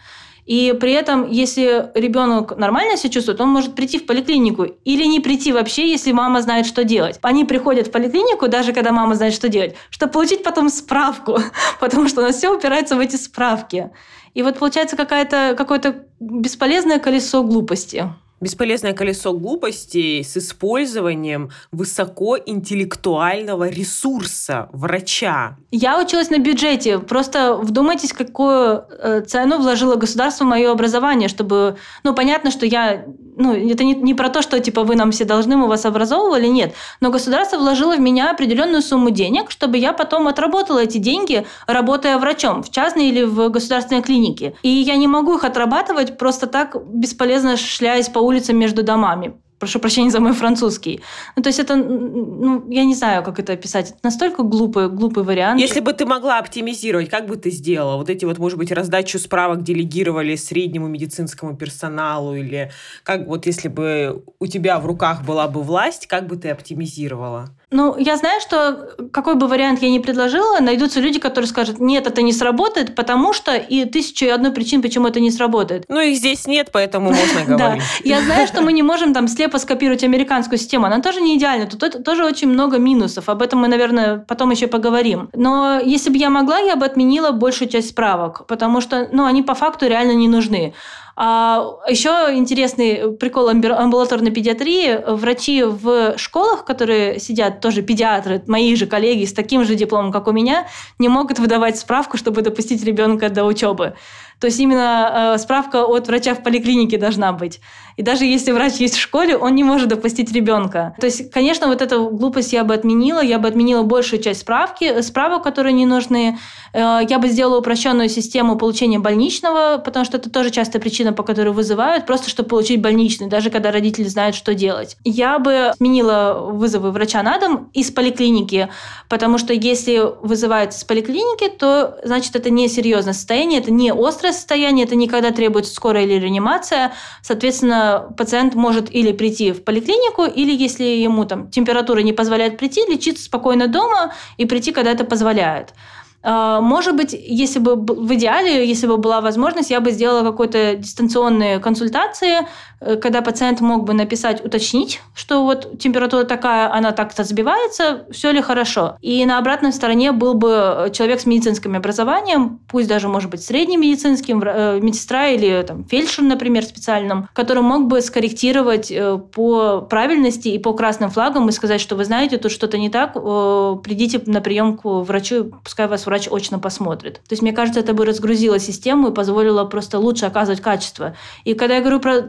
[0.46, 5.20] И при этом, если ребенок нормально себя чувствует, он может прийти в поликлинику или не
[5.20, 7.18] прийти вообще, если мама знает, что делать.
[7.22, 11.38] Они приходят в поликлинику, даже когда мама знает, что делать, чтобы получить потом справку,
[11.81, 13.90] потому что у нас все упирается в эти справки.
[14.35, 18.09] И вот получается какое-то бесполезное колесо глупости.
[18.40, 25.57] Бесполезное колесо глупостей с использованием высокоинтеллектуального ресурса врача.
[25.70, 26.98] Я училась на бюджете.
[26.98, 31.76] Просто вдумайтесь, какую э, цену вложило государство в мое образование, чтобы...
[32.03, 33.05] Ну, понятно, что я...
[33.37, 36.46] Ну, это не, не про то, что, типа, вы нам все должны, мы вас образовывали,
[36.46, 36.74] нет.
[37.00, 42.18] Но государство вложило в меня определенную сумму денег, чтобы я потом отработала эти деньги, работая
[42.18, 44.55] врачом в частной или в государственной клинике.
[44.62, 49.34] И я не могу их отрабатывать просто так, бесполезно шляясь по улицам между домами.
[49.58, 51.00] Прошу прощения за мой французский.
[51.36, 53.90] Ну, то есть это, ну, я не знаю, как это описать.
[53.90, 55.60] Это настолько глупый, глупый вариант.
[55.60, 57.96] Если бы ты могла оптимизировать, как бы ты сделала?
[57.96, 62.70] Вот эти вот, может быть, раздачу справок делегировали среднему медицинскому персоналу или
[63.02, 67.50] как вот если бы у тебя в руках была бы власть, как бы ты оптимизировала?
[67.70, 72.06] Ну, я знаю, что какой бы вариант я ни предложила, найдутся люди, которые скажут, нет,
[72.06, 75.85] это не сработает, потому что и тысячу и одну причин, почему это не сработает.
[75.88, 77.83] Ну, их здесь нет, поэтому можно говорить.
[77.83, 81.37] Да, я знаю, что мы не можем там слепо скопировать американскую систему, она тоже не
[81.37, 85.30] идеальна, тут тоже очень много минусов, об этом мы, наверное, потом еще поговорим.
[85.35, 89.42] Но если бы я могла, я бы отменила большую часть справок, потому что, ну, они
[89.42, 90.74] по факту реально не нужны.
[91.22, 95.00] А еще интересный прикол амбулаторной педиатрии.
[95.06, 100.28] Врачи в школах, которые сидят, тоже педиатры, мои же коллеги с таким же дипломом, как
[100.28, 100.66] у меня,
[100.98, 103.96] не могут выдавать справку, чтобы допустить ребенка до учебы.
[104.40, 107.61] То есть именно э, справка от врача в поликлинике должна быть.
[108.00, 110.94] И даже если врач есть в школе, он не может допустить ребенка.
[110.98, 113.22] То есть, конечно, вот эту глупость я бы отменила.
[113.22, 116.38] Я бы отменила большую часть справки, э, справок, которые не нужны.
[116.72, 121.22] Э, я бы сделала упрощенную систему получения больничного, потому что это тоже частая причина, по
[121.22, 124.96] которой вызывают, просто чтобы получить больничный, даже когда родители знают, что делать.
[125.04, 128.70] Я бы отменила вызовы врача на дом из поликлиники,
[129.10, 134.32] потому что если вызывают из поликлиники, то значит это не серьезное состояние, это не острое
[134.32, 136.92] состояние, это никогда требуется скорая или реанимация.
[137.20, 142.83] Соответственно, пациент может или прийти в поликлинику, или если ему там температура не позволяет прийти,
[142.88, 145.74] лечиться спокойно дома и прийти, когда это позволяет.
[146.22, 150.74] А, может быть, если бы в идеале, если бы была возможность, я бы сделала какой-то
[150.74, 152.46] дистанционные консультации,
[152.80, 158.40] когда пациент мог бы написать, уточнить, что вот температура такая, она так-то сбивается, все ли
[158.40, 158.96] хорошо.
[159.00, 163.82] И на обратной стороне был бы человек с медицинским образованием, пусть даже, может быть, средним
[163.82, 170.48] медицинским, э, медсестра или там, фельдшер, например, специальным, который мог бы скорректировать э, по правильности
[170.48, 174.40] и по красным флагам и сказать, что вы знаете, тут что-то не так, придите на
[174.40, 177.14] прием к врачу, пускай вас врач очно посмотрит.
[177.14, 181.14] То есть, мне кажется, это бы разгрузило систему и позволило просто лучше оказывать качество.
[181.44, 182.20] И когда я говорю про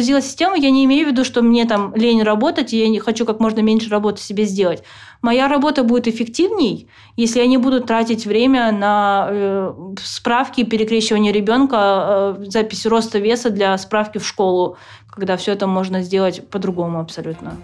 [0.00, 2.98] разгрузила систему, я не имею в виду, что мне там лень работать, и я не
[2.98, 4.82] хочу как можно меньше работы себе сделать.
[5.22, 12.36] Моя работа будет эффективней, если я не буду тратить время на э, справки, перекрещивание ребенка,
[12.38, 14.78] э, запись роста веса для справки в школу,
[15.10, 17.56] когда все это можно сделать по-другому абсолютно.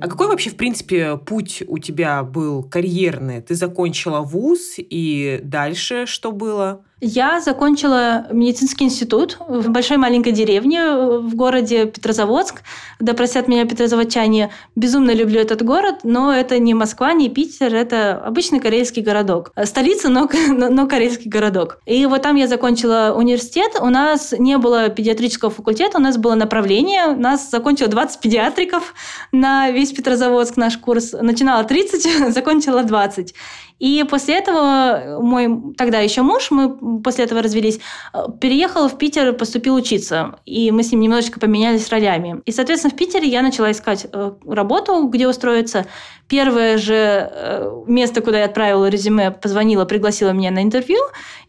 [0.00, 3.42] А какой вообще, в принципе, путь у тебя был карьерный?
[3.42, 6.84] Ты закончила вуз, и дальше что было?
[7.00, 12.62] Я закончила медицинский институт в большой маленькой деревне э, в городе Петрозаводск.
[12.98, 18.16] Да простят меня петрозаводчане, безумно люблю этот город, но это не Москва, не Питер, это
[18.16, 19.52] обычный карельский городок.
[19.62, 21.78] Столица, но, но карельский городок.
[21.86, 23.76] И вот там я закончила университет.
[23.80, 27.06] У нас не было педиатрического факультета, у нас было направление.
[27.06, 28.92] У нас закончило 20 педиатриков
[29.30, 31.12] на весь Петрозаводск наш курс.
[31.12, 33.34] Начинала 30, закончила 20.
[33.78, 37.78] И после этого мой тогда еще муж, мы после этого развелись,
[38.12, 40.38] э, переехал в Питер, поступил учиться.
[40.44, 42.42] И мы с ним немножечко поменялись ролями.
[42.44, 45.86] И, соответственно, в Питере я начала искать э, работу, где устроиться.
[46.28, 50.98] Первое же э, место, куда я отправила резюме, позвонила, пригласила меня на интервью.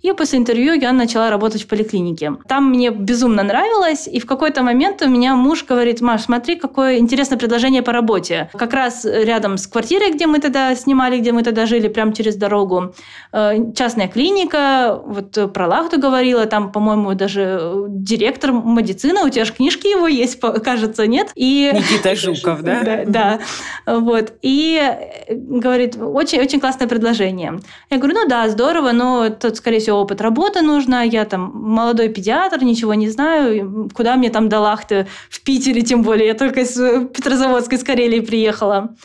[0.01, 2.33] И после интервью я начала работать в поликлинике.
[2.47, 4.07] Там мне безумно нравилось.
[4.07, 8.49] И в какой-то момент у меня муж говорит, Маш, смотри, какое интересное предложение по работе.
[8.53, 12.35] Как раз рядом с квартирой, где мы тогда снимали, где мы тогда жили, прямо через
[12.35, 12.93] дорогу.
[13.31, 19.45] Э, частная клиника, вот вот про Лахту говорила, там, по-моему, даже директор медицины, у тебя
[19.45, 21.31] же книжки его есть, кажется, нет?
[21.35, 21.71] И...
[21.73, 22.83] Никита Жуков, да?
[22.83, 23.39] Да, да.
[23.85, 24.33] Вот.
[24.41, 24.81] И
[25.29, 27.59] говорит, очень-очень классное предложение.
[27.89, 32.09] Я говорю, ну да, здорово, но тут, скорее всего, опыт работы нужно, я там молодой
[32.09, 36.61] педиатр, ничего не знаю, куда мне там до Лахты в Питере, тем более, я только
[36.61, 38.95] из Петрозаводска, из Карелии приехала.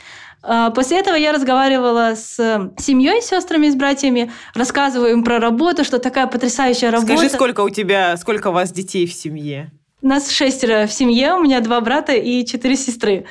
[0.47, 2.37] А, после этого я разговаривала с
[2.79, 7.17] семьей, с сестрами, с братьями, рассказываю им про работу, что такая потрясающая работа.
[7.17, 9.73] Скажи, сколько у тебя, сколько у вас детей в семье?
[10.03, 13.25] Нас шестеро в семье, у меня два брата и четыре сестры.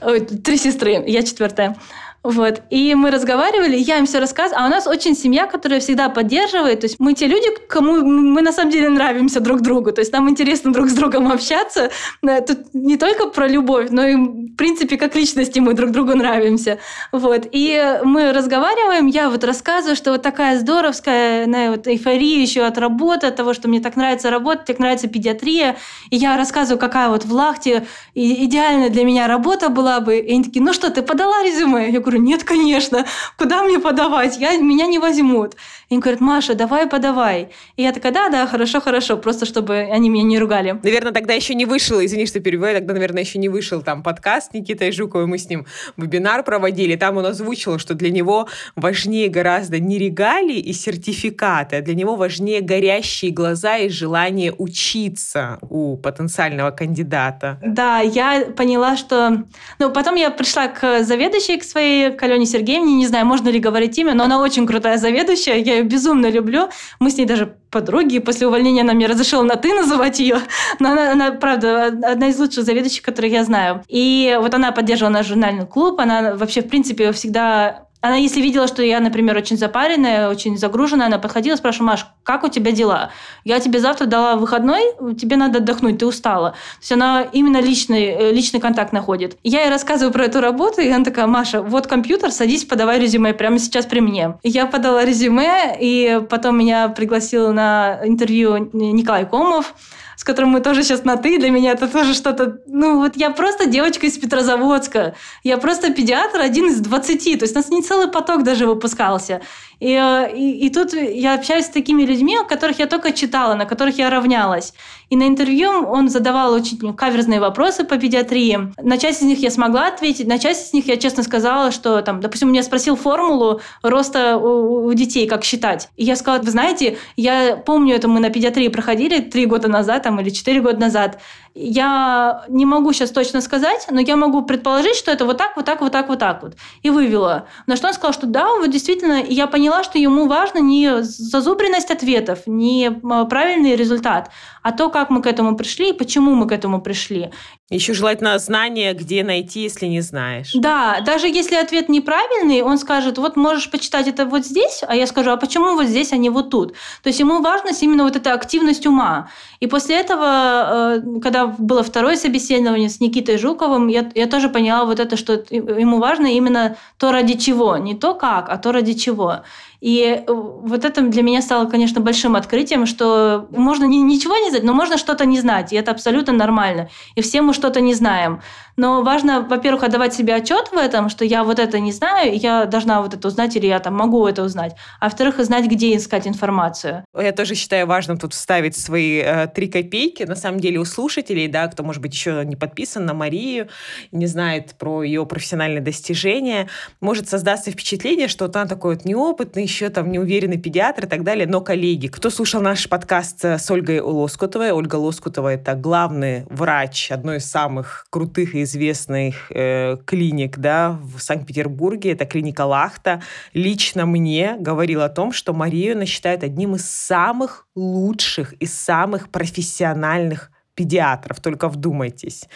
[0.00, 1.76] Ой, три сестры, я четвертая.
[2.24, 2.62] Вот.
[2.70, 4.64] И мы разговаривали, я им все рассказывала.
[4.64, 6.80] А у нас очень семья, которая всегда поддерживает.
[6.80, 9.92] То есть мы те люди, кому мы на самом деле нравимся друг другу.
[9.92, 11.90] То есть нам интересно друг с другом общаться.
[12.22, 16.78] Тут не только про любовь, но и, в принципе, как личности мы друг другу нравимся.
[17.12, 17.46] Вот.
[17.52, 22.78] И мы разговариваем, я вот рассказываю, что вот такая здоровская на, вот, эйфория еще от
[22.78, 25.76] работы, от того, что мне так нравится работать, так нравится педиатрия.
[26.08, 30.16] И я рассказываю, какая вот в Лахте идеальная для меня работа была бы.
[30.16, 31.90] И они такие, ну что, ты подала резюме?
[31.90, 33.04] Я говорю, говорю, нет, конечно,
[33.36, 34.38] куда мне подавать?
[34.38, 35.54] Я, меня не возьмут.
[35.88, 37.50] И они говорят, Маша, давай подавай.
[37.76, 40.78] И я такая, да, да, хорошо, хорошо, просто чтобы они меня не ругали.
[40.82, 44.54] Наверное, тогда еще не вышел, извини, что перебиваю, тогда, наверное, еще не вышел там подкаст
[44.54, 49.78] Никитой Жуковой, мы с ним вебинар проводили, там он озвучил, что для него важнее гораздо
[49.78, 56.70] не регалии и сертификаты, а для него важнее горящие глаза и желание учиться у потенциального
[56.70, 57.58] кандидата.
[57.64, 59.44] Да, я поняла, что...
[59.78, 63.58] Ну, потом я пришла к заведующей, к своей к Алене Сергеевне, не знаю, можно ли
[63.58, 66.68] говорить имя, но она очень крутая заведующая, я ее безумно люблю.
[67.00, 70.38] Мы с ней даже подруги, после увольнения она мне разрешила на «ты» называть ее,
[70.80, 73.82] но она, она, правда, одна из лучших заведующих, которых я знаю.
[73.88, 78.66] И вот она поддерживала наш журнальный клуб, она вообще, в принципе, всегда она, если видела,
[78.66, 83.10] что я, например, очень запаренная, очень загруженная, она подходила, спрашивала, Маш, как у тебя дела?
[83.44, 84.82] Я тебе завтра дала выходной,
[85.18, 86.50] тебе надо отдохнуть, ты устала.
[86.50, 89.38] То есть она именно личный, э, личный контакт находит.
[89.42, 93.32] Я ей рассказываю про эту работу, и она такая, Маша, вот компьютер, садись, подавай резюме
[93.32, 94.34] прямо сейчас при мне.
[94.42, 99.72] Я подала резюме, и потом меня пригласил на интервью Николай Комов,
[100.16, 101.38] с которым мы тоже сейчас на «ты».
[101.38, 102.58] Для меня это тоже что-то...
[102.66, 105.14] Ну, вот я просто девочка из Петрозаводска.
[105.42, 107.38] Я просто педиатр один из 20.
[107.38, 109.40] То есть у нас не целый поток даже выпускался.
[109.80, 113.54] И, э, и, и тут я общаюсь с такими людьми, о которых я только читала,
[113.54, 114.74] на которых я равнялась.
[115.14, 118.72] И на интервью он задавал очень каверзные вопросы по педиатрии.
[118.82, 122.02] На часть из них я смогла ответить, на часть из них я честно сказала, что,
[122.02, 125.88] там, допустим, меня спросил формулу роста у, у детей, как считать.
[125.94, 130.02] И я сказала, вы знаете, я помню это мы на педиатрии проходили три года назад
[130.02, 131.20] там, или четыре года назад.
[131.54, 135.64] Я не могу сейчас точно сказать, но я могу предположить, что это вот так, вот
[135.64, 136.56] так, вот так, вот так вот.
[136.82, 137.46] И вывела.
[137.66, 141.92] На что он сказал, что да, вот действительно, я поняла, что ему важно не зазубренность
[141.92, 144.30] ответов, не а, правильный результат,
[144.62, 147.30] а то, как мы к этому пришли и почему мы к этому пришли.
[147.70, 150.52] Еще желательно знание, где найти, если не знаешь.
[150.54, 155.06] Да, даже если ответ неправильный, он скажет, вот можешь почитать это вот здесь, а я
[155.06, 156.74] скажу, а почему вот здесь, а не вот тут?
[157.02, 159.30] То есть ему важность именно вот эта активность ума.
[159.60, 164.84] И после этого, э, когда было второе собеседование с Никитой Жуковым, я, я тоже поняла
[164.84, 167.78] вот это, что ему важно именно то, ради чего.
[167.78, 169.40] Не то как, а то, ради чего.
[169.80, 174.64] И э, вот это для меня стало, конечно, большим открытием, что можно ничего не знать,
[174.64, 176.88] но можно что-то не знать, и это абсолютно нормально.
[177.14, 178.40] И все мы что-то не знаем.
[178.76, 182.66] Но важно, во-первых, отдавать себе отчет в этом, что я вот это не знаю, я
[182.66, 184.74] должна вот это узнать, или я там могу это узнать.
[185.00, 187.04] А во-вторых, знать, где искать информацию.
[187.16, 190.24] Я тоже считаю важным тут вставить свои э, три копейки.
[190.24, 193.68] На самом деле у слушателей, да, кто, может быть, еще не подписан на Марию,
[194.12, 196.68] не знает про ее профессиональные достижения,
[197.00, 201.22] может создаться впечатление, что вот она такой вот неопытный, еще там неуверенный педиатр и так
[201.22, 201.46] далее.
[201.46, 207.36] Но, коллеги, кто слушал наш подкаст с Ольгой Лоскутовой, Ольга Лоскутова– это главный врач одной
[207.36, 213.22] из самых крутых и известных э, клиник да, в Санкт-Петербурге, это клиника Лахта,
[213.52, 219.30] лично мне говорил о том, что Марию она считает одним из самых лучших и самых
[219.30, 222.48] профессиональных педиатров, только вдумайтесь.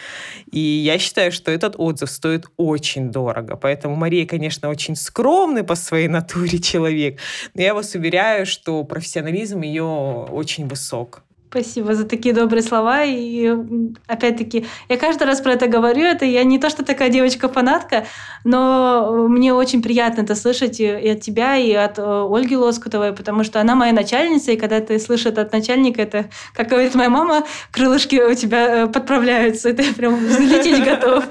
[0.51, 3.55] И я считаю, что этот отзыв стоит очень дорого.
[3.55, 7.19] Поэтому Мария, конечно, очень скромный по своей натуре человек,
[7.53, 11.23] но я вас уверяю, что профессионализм ее очень высок.
[11.49, 13.03] Спасибо за такие добрые слова.
[13.03, 13.51] И
[14.05, 16.03] опять-таки, я каждый раз про это говорю.
[16.03, 18.05] Это я не то, что такая девочка-фанатка,
[18.43, 23.43] но мне очень приятно это слышать и от тебя, и от э, Ольги Лоскутовой, потому
[23.43, 27.43] что она моя начальница, и когда ты слышишь от начальника, это, как говорит моя мама,
[27.71, 31.23] крылышки у тебя э, подправляются, и ты прям взлететь готов.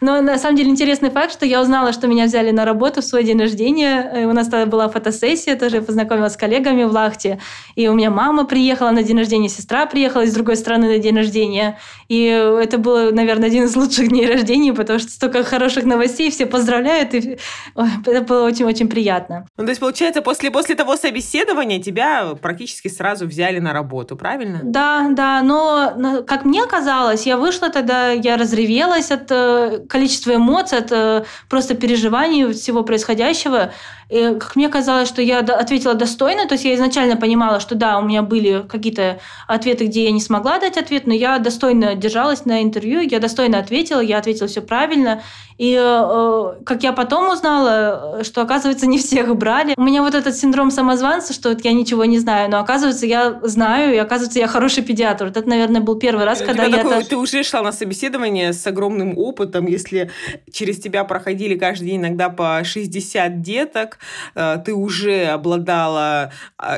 [0.00, 3.04] Но на самом деле интересный факт, что я узнала, что меня взяли на работу в
[3.04, 4.28] свой день рождения.
[4.28, 7.40] У нас тогда была фотосессия, тоже познакомилась с коллегами в Лахте,
[7.74, 11.16] и у меня мама приехала на день рождения, сестра приехала из другой страны на день
[11.16, 11.78] рождения.
[12.12, 16.44] И это было, наверное, один из лучших дней рождения, потому что столько хороших новостей, все
[16.44, 17.38] поздравляют, и
[17.74, 19.46] Ой, это было очень-очень приятно.
[19.56, 24.60] Ну, то есть, получается, после, после того собеседования тебя практически сразу взяли на работу, правильно?
[24.62, 30.80] Да, да, но, как мне казалось, я вышла тогда, я разревелась от э, количества эмоций,
[30.80, 33.72] от э, просто переживаний всего происходящего.
[34.10, 37.98] И, как мне казалось, что я ответила достойно, то есть я изначально понимала, что да,
[37.98, 42.44] у меня были какие-то ответы, где я не смогла дать ответ, но я достойно держалась
[42.44, 45.22] на интервью, я достойно ответила, я ответила все правильно.
[45.58, 49.74] И э, как я потом узнала, что, оказывается, не всех брали.
[49.76, 53.40] У меня вот этот синдром самозванца, что вот я ничего не знаю, но, оказывается, я
[53.42, 55.26] знаю, и, оказывается, я хороший педиатр.
[55.26, 56.76] Вот это, наверное, был первый раз, когда я...
[56.78, 57.08] Такой, это...
[57.08, 60.10] Ты уже шла на собеседование с огромным опытом, если
[60.50, 63.98] через тебя проходили каждый день иногда по 60 деток,
[64.34, 66.32] Э, ты уже обладала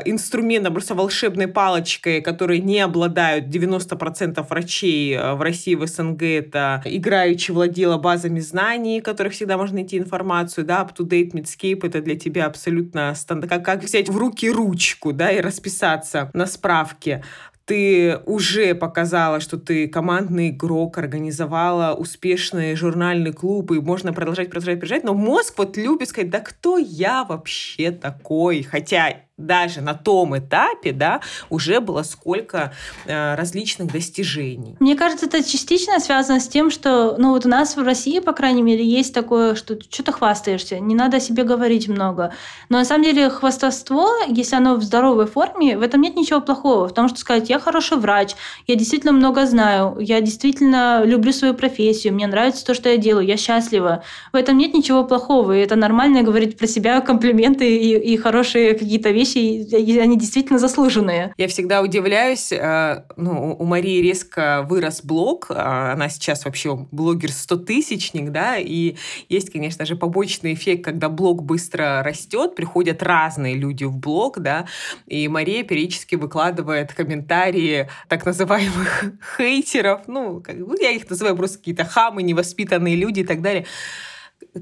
[0.05, 6.21] инструментом, просто волшебной палочкой, которой не обладают 90% врачей э, в России, в СНГ.
[6.23, 10.65] Это играючи владела базами знаний, которых всегда можно найти информацию.
[10.65, 13.51] Да, up-to-date Medscape— это для тебя абсолютно стандарт.
[13.51, 17.23] Как, как взять в руки ручку, да, и расписаться на справке
[17.65, 24.79] ты уже показала, что ты командный игрок, организовала успешный журнальный клуб, и можно продолжать, продолжать,
[24.79, 28.61] продолжать, но мозг вот любит сказать, да кто я вообще такой?
[28.61, 31.19] Хотя даже на том этапе, да,
[31.49, 32.73] уже было сколько
[33.05, 34.77] э, различных достижений.
[34.79, 38.31] Мне кажется, это частично связано с тем, что, ну вот у нас в России, по
[38.31, 42.33] крайней мере, есть такое, что что-то хвастаешься, не надо о себе говорить много.
[42.69, 46.87] Но на самом деле хвастовство, если оно в здоровой форме, в этом нет ничего плохого.
[46.87, 48.35] В том, что сказать, я хороший врач,
[48.67, 53.27] я действительно много знаю, я действительно люблю свою профессию, мне нравится то, что я делаю,
[53.27, 54.03] я счастлива.
[54.31, 58.75] В этом нет ничего плохого, и это нормально говорить про себя комплименты и, и хорошие
[58.75, 61.33] какие-то вещи, вещи, они действительно заслуженные.
[61.37, 67.31] Я всегда удивляюсь, э, ну, у Марии резко вырос блог, а она сейчас вообще блогер
[67.31, 68.95] 100 тысячник, да, и
[69.29, 74.67] есть, конечно же, побочный эффект, когда блог быстро растет, приходят разные люди в блог, да,
[75.07, 79.05] и Мария периодически выкладывает комментарии так называемых
[79.37, 83.65] хейтеров, ну, ну я их называю просто какие-то хамы, невоспитанные люди и так далее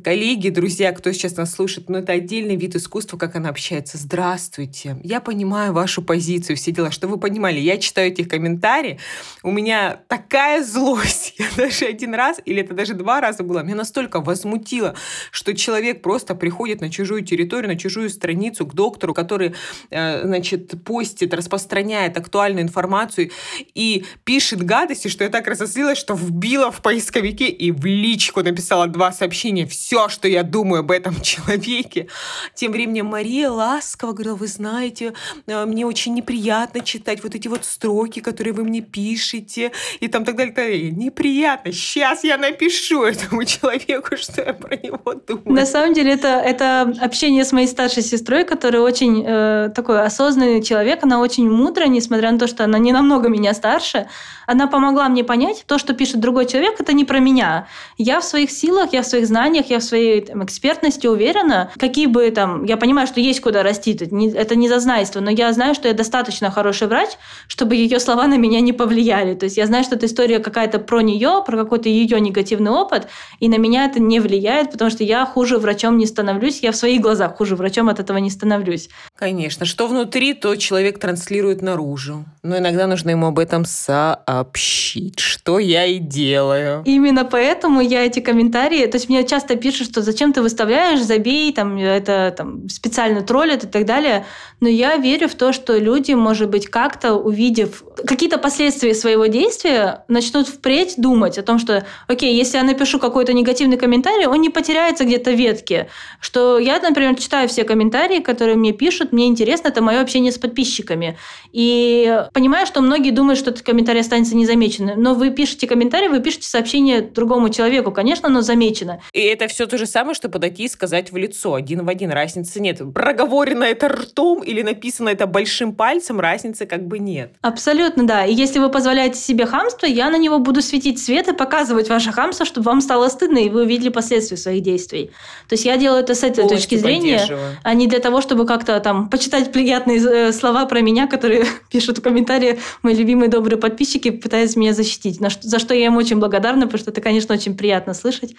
[0.02, 3.98] коллеги, друзья, кто сейчас нас слушает, ну, это отдельный вид искусства, как она общается.
[3.98, 7.60] Здравствуйте, я понимаю вашу позицию, все дела, что вы понимали.
[7.60, 9.00] Я читаю этих комментарии,
[9.44, 11.36] у меня такая злость.
[11.44, 14.96] Я даже один раз, или это даже два раза было, меня настолько возмутило,
[15.32, 19.54] что человек просто приходит на чужую территорию, на чужую страницу к доктору, который,
[19.90, 23.32] э, значит, постит, распространяет актуальную информацию
[23.74, 28.88] и пишет гадости, что я так разозлилась, что вбила в поисковике и в личку написала
[28.88, 32.08] два сообщения все, что я думаю об этом человеке.
[32.56, 35.14] Тем временем Мария ласково говорила, вы знаете,
[35.48, 40.26] э, мне очень неприятно читать вот эти вот строки, которые вы мне пишете, и там
[40.26, 40.92] так далее, так далее.
[40.92, 41.72] Неприятно.
[41.72, 45.54] Сейчас я напишу этому человеку, что я про него думаю.
[45.54, 50.64] На самом деле это, это общение с моей старшей сестрой, которая очень э, такой осознанный
[50.64, 54.08] человек, она очень мудрая, несмотря на то, что она не намного меня старше.
[54.46, 57.68] Она помогла мне понять, то, что пишет другой человек, это не про меня.
[57.98, 61.72] Я в своих силах, я в своих знаниях, я в своей там, экспертности уверена.
[61.78, 62.64] Какие бы там...
[62.66, 65.88] Я понимаю, что есть куда расти, это не, это не зазнайство, но я знаю, что
[65.88, 67.10] я достаточно хороший врач,
[67.48, 69.34] чтобы ее слова на меня не повлияли.
[69.36, 73.08] То есть я знаю, что эта история какая-то про нее, про какой-то ее негативный опыт,
[73.40, 76.76] и на меня это не влияет, потому что я хуже врачом не становлюсь, я в
[76.76, 78.90] своих глазах хуже врачом от этого не становлюсь.
[79.16, 79.66] Конечно.
[79.66, 82.26] Что внутри, то человек транслирует наружу.
[82.44, 86.84] Но иногда нужно ему об этом сообщить, что я и делаю.
[86.86, 91.54] Именно поэтому я эти комментарии, то есть мне часто пишут, что зачем ты выставляешь, забей,
[91.54, 94.26] там, это там, специально троллят и так далее.
[94.60, 100.04] Но я верю в то, что люди, может быть, как-то увидев какие-то последствия своего действия,
[100.10, 104.50] начнут впредь думать о том, что, окей, если я напишу какой-то негативный комментарий, он не
[104.50, 105.88] потеряется где-то в ветке.
[106.20, 110.38] Что я, например, читаю все комментарии, которые мне пишут, мне интересно, это мое общение с
[110.38, 111.18] подписчиками.
[111.54, 116.20] И понимаю, что многие думают, что этот комментарий останется незамеченным, но вы пишете комментарий, вы
[116.20, 119.00] пишете сообщение другому человеку, конечно, оно замечено.
[119.14, 121.54] И это все то же самое, что подойти и сказать в лицо.
[121.54, 122.12] Один в один.
[122.12, 122.82] Разницы нет.
[122.94, 127.34] Проговорено это ртом или написано это большим пальцем, разницы как бы нет.
[127.42, 128.26] Абсолютно, да.
[128.26, 132.12] И если вы позволяете себе хамство, я на него буду светить свет и показывать ваше
[132.12, 135.12] хамство, чтобы вам стало стыдно, и вы увидели последствия своих действий.
[135.48, 137.22] То есть я делаю это с этой Полностью точки зрения,
[137.64, 142.00] а не для того, чтобы как-то там почитать приятные э, слова про меня, которые пишут
[142.00, 145.20] в комментарии мои любимые добрые подписчики, пытаясь меня защитить.
[145.42, 148.36] За что я им очень благодарна, потому что это, конечно, очень приятно слышать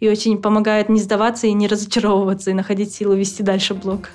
[0.00, 4.10] и очень помогает не сдаваться и не разочаровываться, и находить силы вести дальше блог.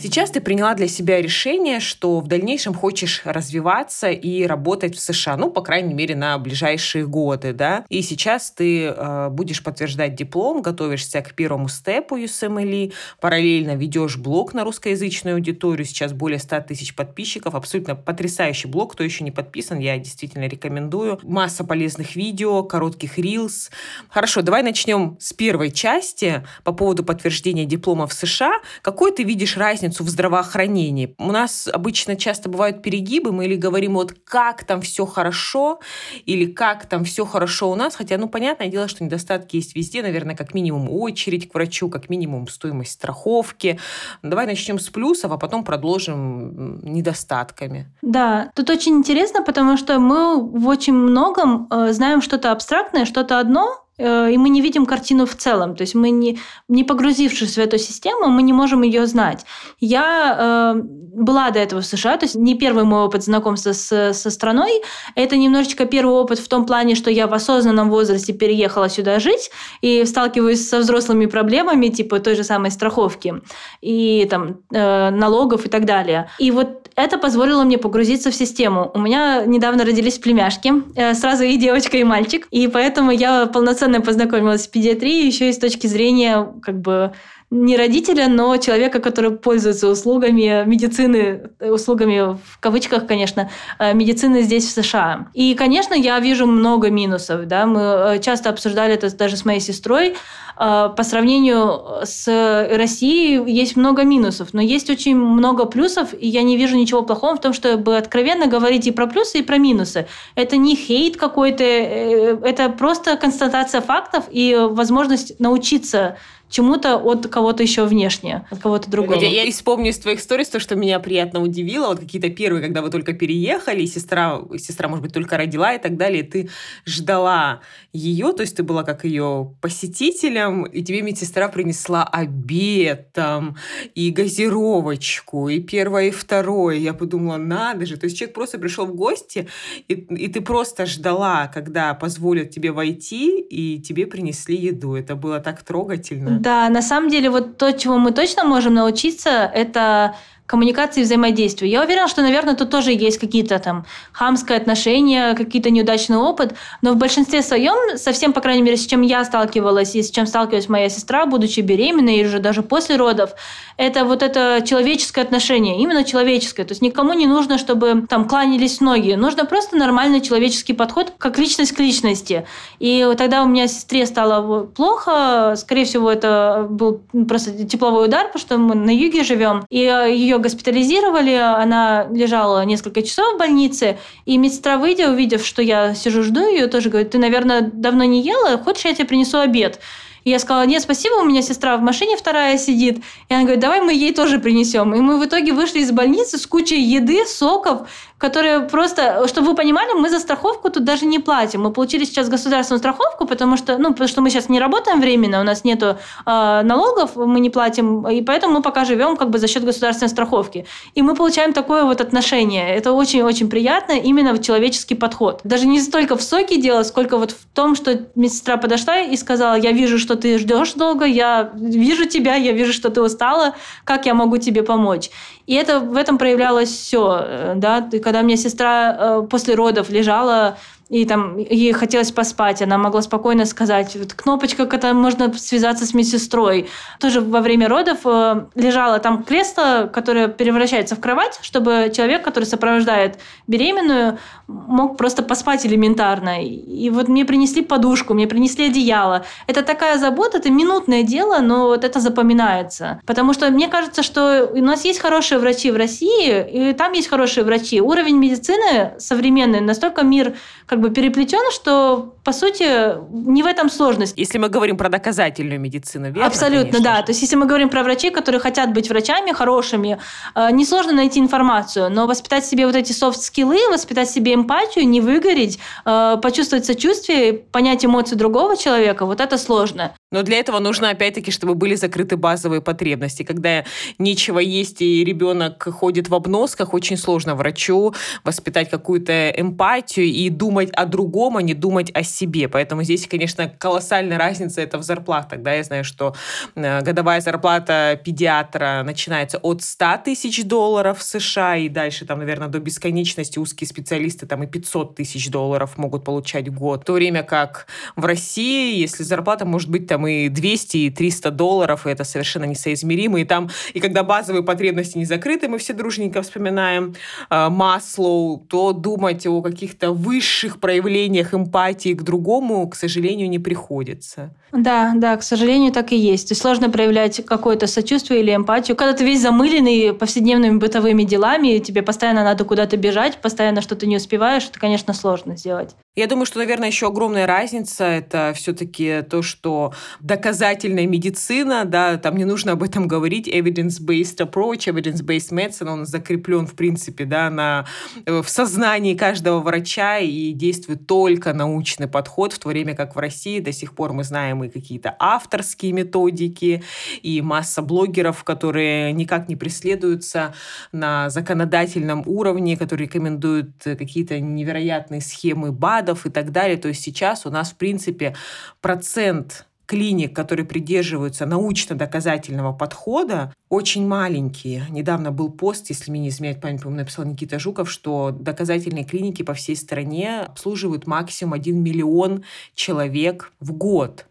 [0.00, 5.36] Сейчас ты приняла для себя решение, что в дальнейшем хочешь развиваться и работать в США,
[5.36, 7.84] ну, по крайней мере, на ближайшие годы, да.
[7.88, 14.54] И сейчас ты э, будешь подтверждать диплом, готовишься к первому степу USMLE, параллельно ведешь блог
[14.54, 19.80] на русскоязычную аудиторию, сейчас более 100 тысяч подписчиков, абсолютно потрясающий блог, кто еще не подписан,
[19.80, 21.18] я действительно рекомендую.
[21.24, 23.72] Масса полезных видео, коротких рилс.
[24.10, 28.60] Хорошо, давай начнем с первой части по поводу подтверждения диплома в США.
[28.82, 31.14] Какой ты видишь разницу разницу в здравоохранении.
[31.18, 35.80] У нас обычно часто бывают перегибы, мы или говорим вот как там все хорошо,
[36.26, 40.02] или как там все хорошо у нас, хотя, ну, понятное дело, что недостатки есть везде,
[40.02, 43.78] наверное, как минимум очередь к врачу, как минимум стоимость страховки.
[44.22, 47.86] Давай начнем с плюсов, а потом продолжим недостатками.
[48.02, 53.40] Да, тут очень интересно, потому что мы в очень многом э, знаем что-то абстрактное, что-то
[53.40, 55.74] одно, и мы не видим картину в целом.
[55.76, 56.38] То есть мы не,
[56.68, 59.44] не погрузившись в эту систему, мы не можем ее знать.
[59.80, 64.12] Я э, была до этого в США, то есть не первый мой опыт знакомства с,
[64.12, 64.82] со страной.
[65.14, 69.50] Это немножечко первый опыт в том плане, что я в осознанном возрасте переехала сюда жить
[69.80, 73.34] и сталкиваюсь со взрослыми проблемами, типа той же самой страховки
[73.80, 76.30] и там э, налогов и так далее.
[76.38, 78.90] И вот это позволило мне погрузиться в систему.
[78.94, 83.87] У меня недавно родились племяшки, э, сразу и девочка, и мальчик, и поэтому я полноценно
[83.88, 87.12] полноценно познакомилась с педиатрией еще и с точки зрения как бы
[87.50, 94.66] не родителя, но человека, который пользуется услугами медицины, услугами в кавычках, конечно, э, медицины здесь,
[94.66, 95.28] в США.
[95.32, 97.46] И, конечно, я вижу много минусов.
[97.46, 97.64] Да?
[97.64, 100.14] Мы э, часто обсуждали это даже с моей сестрой.
[100.58, 102.26] Э, по сравнению с
[102.70, 107.36] Россией есть много минусов, но есть очень много плюсов, и я не вижу ничего плохого
[107.36, 110.06] в том, чтобы откровенно говорить и про плюсы, и про минусы.
[110.34, 116.18] Это не хейт какой-то, это просто констатация фактов и возможность научиться
[116.48, 119.20] чему-то от кого-то еще внешне, от кого-то другого.
[119.20, 121.88] Я, я вспомню из твоих сторис то, что меня приятно удивило.
[121.88, 125.78] Вот какие-то первые, когда вы только переехали, и сестра, сестра, может быть, только родила и
[125.78, 126.50] так далее, и ты
[126.86, 127.60] ждала
[127.92, 133.56] ее, то есть ты была как ее посетителем, и тебе медсестра принесла обед там,
[133.94, 136.76] и газировочку, и первое, и второе.
[136.76, 137.96] Я подумала, надо же.
[137.96, 139.48] То есть человек просто пришел в гости,
[139.88, 144.94] и, и ты просто ждала, когда позволят тебе войти, и тебе принесли еду.
[144.94, 146.37] Это было так трогательно.
[146.38, 150.14] Да, на самом деле вот то, чего мы точно можем научиться, это
[150.48, 151.70] коммуникации и взаимодействию.
[151.70, 156.92] Я уверена, что, наверное, тут тоже есть какие-то там хамское отношение, какие-то неудачный опыт, но
[156.92, 160.70] в большинстве своем, совсем, по крайней мере, с чем я сталкивалась и с чем сталкивалась
[160.70, 163.32] моя сестра, будучи беременной или уже даже после родов,
[163.76, 166.64] это вот это человеческое отношение, именно человеческое.
[166.64, 169.12] То есть никому не нужно, чтобы там кланялись ноги.
[169.12, 172.46] Нужно просто нормальный человеческий подход, как личность к личности.
[172.78, 175.54] И тогда у меня сестре стало плохо.
[175.58, 179.66] Скорее всего, это был просто тепловой удар, потому что мы на юге живем.
[179.68, 185.94] И ее госпитализировали, она лежала несколько часов в больнице, и медсестра, выйдя, увидев, что я
[185.94, 189.80] сижу, жду ее, тоже говорит, ты, наверное, давно не ела, хочешь, я тебе принесу обед?
[190.24, 192.98] И я сказала, нет, спасибо, у меня сестра в машине вторая сидит.
[193.28, 194.94] И она говорит, давай мы ей тоже принесем.
[194.94, 197.88] И мы в итоге вышли из больницы с кучей еды, соков,
[198.18, 201.62] которые просто, чтобы вы понимали, мы за страховку тут даже не платим.
[201.62, 205.40] Мы получили сейчас государственную страховку, потому что, ну, потому что мы сейчас не работаем временно,
[205.40, 205.86] у нас нету
[206.26, 210.08] э, налогов, мы не платим, и поэтому мы пока живем как бы за счет государственной
[210.08, 210.66] страховки.
[210.94, 212.74] И мы получаем такое вот отношение.
[212.74, 215.40] Это очень-очень приятно, именно в человеческий подход.
[215.44, 219.54] Даже не столько в соке дело, сколько вот в том, что медсестра подошла и сказала,
[219.54, 223.54] я вижу, что ты ждешь долго, я вижу тебя, я вижу, что ты устала,
[223.84, 225.10] как я могу тебе помочь.
[225.48, 229.88] И это в этом проявлялось все, э, да, когда у меня сестра э, после родов
[229.88, 235.84] лежала и там ей хотелось поспать, она могла спокойно сказать, вот кнопочка, когда можно связаться
[235.84, 236.68] с медсестрой.
[236.98, 242.44] Тоже во время родов э, лежало там кресло, которое превращается в кровать, чтобы человек, который
[242.44, 246.42] сопровождает беременную, мог просто поспать элементарно.
[246.42, 249.26] И вот мне принесли подушку, мне принесли одеяло.
[249.46, 253.00] Это такая забота, это минутное дело, но вот это запоминается.
[253.04, 257.08] Потому что мне кажется, что у нас есть хорошие врачи в России, и там есть
[257.08, 257.82] хорошие врачи.
[257.82, 260.34] Уровень медицины современный, настолько мир
[260.64, 262.64] как как бы переплетен, что, по сути,
[263.10, 264.16] не в этом сложность.
[264.16, 266.26] Если мы говорим про доказательную медицину, верно?
[266.26, 266.98] Абсолютно, да.
[266.98, 267.02] Же.
[267.02, 269.98] То есть, если мы говорим про врачей, которые хотят быть врачами хорошими,
[270.36, 275.58] э, несложно найти информацию, но воспитать себе вот эти софт-скиллы, воспитать себе эмпатию, не выгореть,
[275.84, 279.94] э, почувствовать сочувствие, понять эмоции другого человека, вот это сложно.
[280.10, 283.24] Но для этого нужно, опять-таки, чтобы были закрыты базовые потребности.
[283.24, 283.64] Когда
[283.98, 287.94] нечего есть и ребенок ходит в обносках, очень сложно врачу
[288.24, 292.48] воспитать какую-то эмпатию и думать о другом, а не думать о себе.
[292.48, 295.42] Поэтому здесь, конечно, колоссальная разница это в зарплатах.
[295.42, 295.52] Да?
[295.52, 296.14] Я знаю, что
[296.54, 302.48] э, годовая зарплата педиатра начинается от 100 тысяч долларов в США и дальше там, наверное,
[302.48, 306.82] до бесконечности узкие специалисты там и 500 тысяч долларов могут получать в год.
[306.82, 310.90] В то время как в России, если зарплата может быть там там и 200, и
[310.90, 313.20] 300 долларов, и это совершенно несоизмеримо.
[313.20, 316.94] И там, и когда базовые потребности не закрыты, мы все дружненько вспоминаем
[317.30, 324.30] э, Маслоу, то думать о каких-то высших проявлениях эмпатии к другому, к сожалению, не приходится.
[324.52, 326.28] Да, да, к сожалению, так и есть.
[326.28, 328.76] То есть сложно проявлять какое-то сочувствие или эмпатию.
[328.76, 333.96] Когда ты весь замыленный повседневными бытовыми делами, тебе постоянно надо куда-то бежать, постоянно что-то не
[333.96, 335.74] успеваешь, это, конечно, сложно сделать.
[335.98, 342.16] Я думаю, что, наверное, еще огромная разница это все-таки то, что доказательная медицина, да, там
[342.16, 347.66] не нужно об этом говорить, evidence-based approach, evidence-based medicine, он закреплен, в принципе, да, на,
[348.06, 352.98] э, в сознании каждого врача и действует только научный подход, в то время как в
[353.00, 356.62] России до сих пор мы знаем и какие-то авторские методики,
[357.02, 360.32] и масса блогеров, которые никак не преследуются
[360.70, 365.50] на законодательном уровне, которые рекомендуют какие-то невероятные схемы
[365.88, 366.56] БАДов и так далее.
[366.56, 368.14] То есть сейчас у нас, в принципе,
[368.60, 374.64] процент клиник, которые придерживаются научно-доказательного подхода, очень маленькие.
[374.70, 379.22] Недавно был пост, если мне не изменяет память, по-моему, написал Никита Жуков, что доказательные клиники
[379.22, 382.24] по всей стране обслуживают максимум 1 миллион
[382.54, 384.06] человек в год.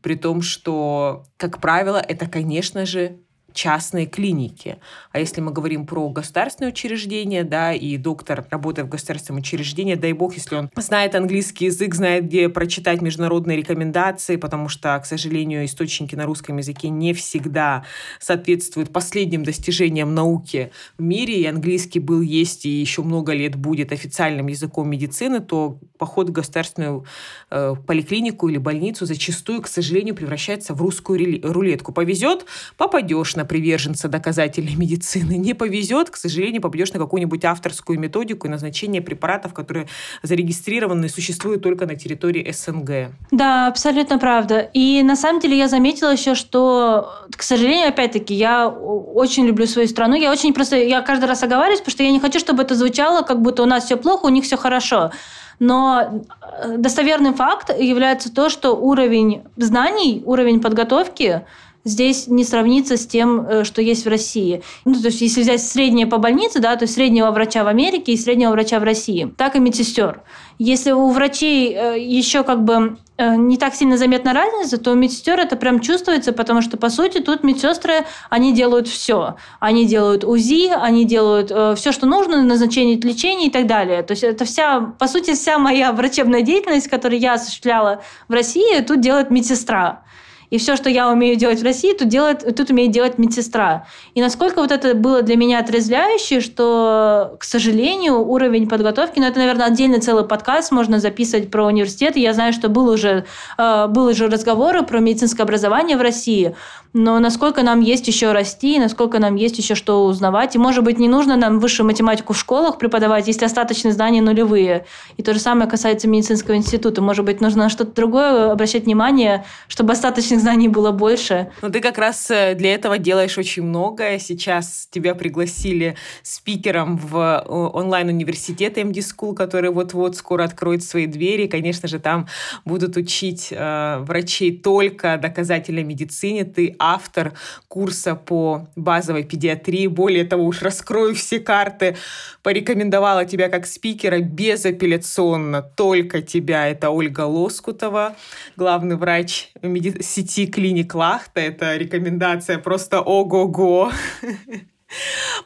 [0.00, 3.16] При том, что, как правило, это, конечно же,
[3.52, 4.78] частные клиники.
[5.12, 10.12] А если мы говорим про государственные учреждения, да, и доктор, работая в государственном учреждении, дай
[10.12, 15.64] бог, если он знает английский язык, знает, где прочитать международные рекомендации, потому что, к сожалению,
[15.64, 17.84] источники на русском языке не всегда
[18.18, 23.92] соответствуют последним достижениям науки в мире, и английский был, есть и еще много лет будет
[23.92, 27.04] официальным языком медицины, то поход в государственную
[27.50, 31.92] э, поликлинику или больницу зачастую, к сожалению, превращается в русскую рулетку.
[31.92, 32.46] Повезет,
[32.76, 35.38] попадешь на приверженца доказательной медицины.
[35.38, 39.88] Не повезет, к сожалению, попадешь на какую-нибудь авторскую методику и назначение препаратов, которые
[40.22, 43.12] зарегистрированы и существуют только на территории СНГ.
[43.30, 44.60] Да, абсолютно правда.
[44.74, 49.88] И на самом деле я заметила еще, что, к сожалению, опять-таки, я очень люблю свою
[49.88, 50.16] страну.
[50.16, 53.22] Я очень просто, я каждый раз оговариваюсь, потому что я не хочу, чтобы это звучало,
[53.22, 55.12] как будто у нас все плохо, у них все хорошо.
[55.60, 56.24] Но
[56.62, 61.42] э, достоверным факт является то, что уровень знаний, уровень подготовки
[61.84, 64.62] здесь не сравнится с тем, э, что есть в России.
[64.84, 68.12] Ну, то есть, если взять среднее по больнице, да, то есть среднего врача в Америке
[68.12, 70.22] и среднего врача в России, так и медсестер.
[70.58, 74.94] Если у врачей э, еще как бы э, не так сильно заметна разница, то у
[74.94, 79.36] медсестер это прям чувствуется, потому что, по сути, тут медсестры, они делают все.
[79.58, 84.02] Они делают УЗИ, они делают все, что нужно, назначение лечения и так далее.
[84.02, 88.80] То есть это вся, по сути, вся моя врачебная деятельность, которую я осуществляла в России,
[88.80, 90.02] тут делает медсестра.
[90.50, 93.86] И все, что я умею делать в России, тут, делает, тут умеет делать медсестра.
[94.14, 99.38] И насколько вот это было для меня отрезвляюще, что, к сожалению, уровень подготовки, ну, это,
[99.38, 102.16] наверное, отдельный целый подкаст можно записывать про университет.
[102.16, 103.24] Я знаю, что был уже,
[103.58, 106.54] э, был уже разговоры про медицинское образование в России,
[106.92, 110.56] но насколько нам есть еще расти, насколько нам есть еще что узнавать.
[110.56, 114.86] И, может быть, не нужно нам высшую математику в школах преподавать, если остаточные знания нулевые.
[115.16, 117.00] И то же самое касается медицинского института.
[117.00, 121.52] Может быть, нужно на что-то другое обращать внимание, чтобы остаточных знаний было больше.
[121.62, 124.18] Но ты как раз э, для этого делаешь очень многое.
[124.18, 131.46] Сейчас тебя пригласили спикером в э, онлайн-университет MD School, который вот-вот скоро откроет свои двери.
[131.46, 132.26] Конечно же, там
[132.64, 136.44] будут учить э, врачей только доказательной медицине.
[136.44, 137.34] Ты автор
[137.68, 139.86] курса по базовой педиатрии.
[139.86, 141.96] Более того, уж раскрою все карты.
[142.42, 146.66] Порекомендовала тебя как спикера безапелляционно только тебя.
[146.68, 148.16] Это Ольга Лоскутова,
[148.56, 149.52] главный врач
[150.00, 151.40] сети клиник Лахта.
[151.40, 153.92] Это рекомендация просто ого-го.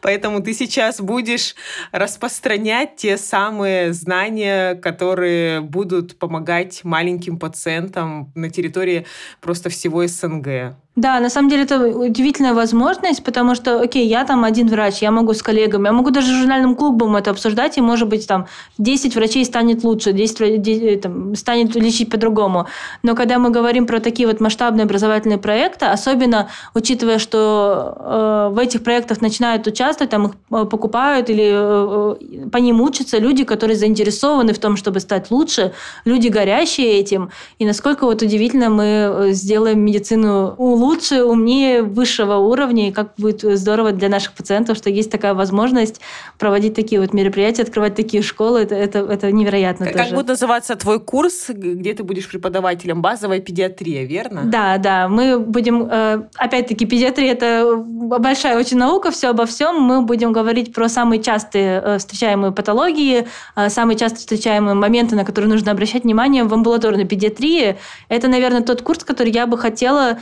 [0.00, 1.54] Поэтому ты сейчас будешь
[1.92, 9.06] распространять те самые знания, которые будут помогать маленьким пациентам на территории
[9.40, 10.76] просто всего СНГ.
[10.96, 15.10] Да, на самом деле это удивительная возможность, потому что, окей, я там один врач, я
[15.10, 18.46] могу с коллегами, я могу даже с журнальным клубом это обсуждать, и, может быть, там
[18.78, 22.68] 10 врачей станет лучше, 10, 10 там, станет лечить по-другому.
[23.02, 28.58] Но когда мы говорим про такие вот масштабные образовательные проекты, особенно учитывая, что э, в
[28.60, 33.76] этих проектах начинают участвовать, там их э, покупают или э, по ним учатся люди, которые
[33.76, 35.72] заинтересованы в том, чтобы стать лучше,
[36.04, 42.88] люди горящие этим, и насколько вот удивительно мы э, сделаем медицину лучше, умнее, высшего уровня,
[42.88, 46.00] и как будет здорово для наших пациентов, что есть такая возможность
[46.38, 50.14] проводить такие вот мероприятия, открывать такие школы, это, это, это невероятно Как тоже.
[50.14, 53.00] будет называться твой курс, где ты будешь преподавателем?
[53.00, 54.42] Базовая педиатрия, верно?
[54.44, 60.02] Да, да, мы будем, э, опять-таки, педиатрия– это большая очень наука, все обо всем, мы
[60.02, 63.26] будем говорить про самые частые э, встречаемые патологии,
[63.56, 67.76] э, самые часто встречаемые моменты, на которые нужно обращать внимание в амбулаторной педиатрии.
[68.08, 70.18] Это, наверное, тот курс, который я бы хотела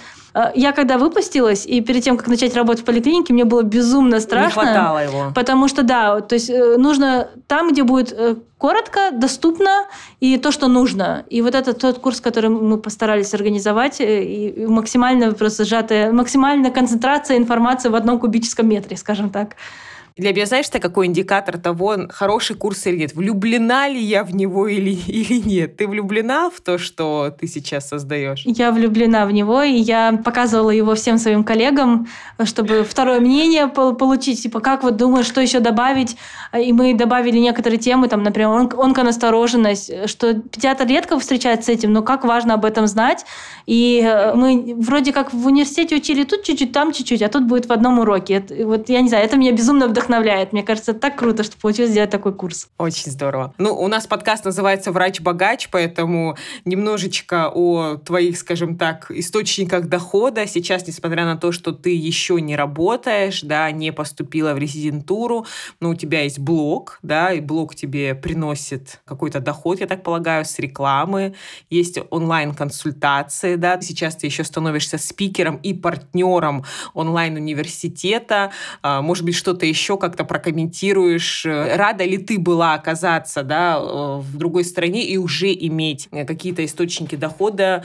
[0.54, 4.62] я когда выпустилась, и перед тем, как начать работать в поликлинике, мне было безумно страшно.
[4.62, 5.32] Не хватало его.
[5.34, 9.84] Потому что, да, то есть э, нужно там, где будет э, коротко, доступно
[10.20, 11.24] и то, что нужно.
[11.28, 17.36] И вот это тот курс, который мы постарались организовать, и максимально просто сжатая, максимальная концентрация
[17.36, 19.56] информации в одном кубическом метре, скажем так.
[20.16, 23.14] Для меня, знаешь, это какой индикатор того, хороший курс или нет?
[23.14, 25.76] Влюблена ли я в него или, или нет?
[25.76, 28.42] Ты влюблена в то, что ты сейчас создаешь?
[28.44, 32.06] Я влюблена в него, и я показывала его всем своим коллегам,
[32.44, 34.42] чтобы второе мнение получить.
[34.42, 36.16] Типа, как вот думаешь, что еще добавить?
[36.58, 42.02] И мы добавили некоторые темы, там, например, онконастороженность, что педиатр редко встречается с этим, но
[42.02, 43.24] как важно об этом знать.
[43.66, 47.66] И э, мы вроде как в университете учили тут чуть-чуть, там чуть-чуть, а тут будет
[47.66, 48.34] в одном уроке.
[48.34, 50.52] Это, вот я не знаю, это меня безумно вдохновляет вдохновляет.
[50.52, 52.68] Мне кажется, так круто, что получилось сделать такой курс.
[52.76, 53.54] Очень здорово.
[53.58, 60.46] Ну, у нас подкаст называется «Врач-богач», поэтому немножечко о твоих, скажем так, источниках дохода.
[60.48, 65.46] Сейчас, несмотря на то, что ты еще не работаешь, да, не поступила в резидентуру,
[65.78, 70.44] но у тебя есть блог, да, и блог тебе приносит какой-то доход, я так полагаю,
[70.44, 71.34] с рекламы.
[71.70, 73.80] Есть онлайн-консультации, да.
[73.80, 78.50] Сейчас ты еще становишься спикером и партнером онлайн-университета.
[78.82, 83.76] А, может быть, что-то еще еще как-то прокомментируешь, э, рада ли ты была оказаться да,
[83.78, 87.84] э, в другой стране и уже иметь э, какие-то источники дохода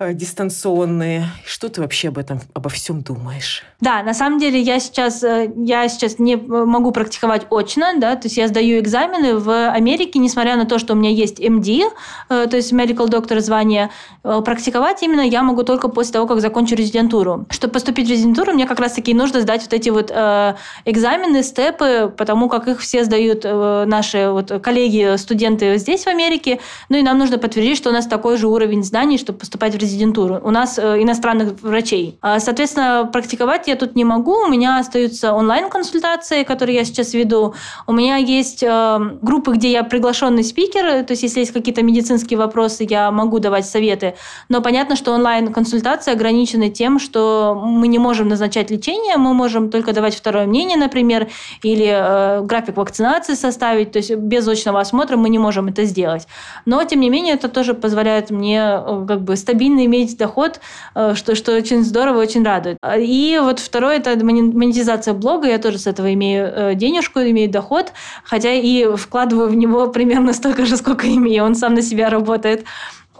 [0.00, 1.26] дистанционные.
[1.44, 3.64] Что ты вообще об этом, обо всем думаешь?
[3.80, 8.26] Да, на самом деле я сейчас, э, я сейчас не могу практиковать очно, да, то
[8.26, 11.82] есть я сдаю экзамены в Америке, несмотря на то, что у меня есть MD,
[12.28, 13.90] э, то есть medical doctor звание,
[14.22, 17.46] практиковать именно я могу только после того, как закончу резидентуру.
[17.50, 20.10] Чтобы поступить в резидентуру, мне как раз-таки нужно сдать вот эти вот
[20.84, 26.98] экзамены, степы, потому как их все сдают наши вот коллеги, студенты здесь, в Америке, ну
[26.98, 29.89] и нам нужно подтвердить, что у нас такой же уровень знаний, чтобы поступать в резидентуру
[29.90, 30.40] резидентуру.
[30.42, 32.18] У нас э, иностранных врачей.
[32.22, 34.44] А, соответственно, практиковать я тут не могу.
[34.44, 37.54] У меня остаются онлайн-консультации, которые я сейчас веду.
[37.86, 41.04] У меня есть э, группы, где я приглашенный спикер.
[41.04, 44.14] То есть, если есть какие-то медицинские вопросы, я могу давать советы.
[44.48, 49.92] Но понятно, что онлайн-консультации ограничены тем, что мы не можем назначать лечение, мы можем только
[49.92, 51.28] давать второе мнение, например,
[51.62, 53.92] или э, график вакцинации составить.
[53.92, 56.26] То есть, без очного осмотра мы не можем это сделать.
[56.64, 60.60] Но, тем не менее, это тоже позволяет мне как бы стабильно стабильно иметь доход,
[60.94, 62.78] э, что, что очень здорово, очень радует.
[62.98, 65.48] И вот второе– это монетизация блога.
[65.48, 67.92] Я тоже с этого имею э, денежку, имею доход,
[68.24, 71.44] хотя и вкладываю в него примерно столько же, сколько имею.
[71.44, 72.64] Он сам на себя работает.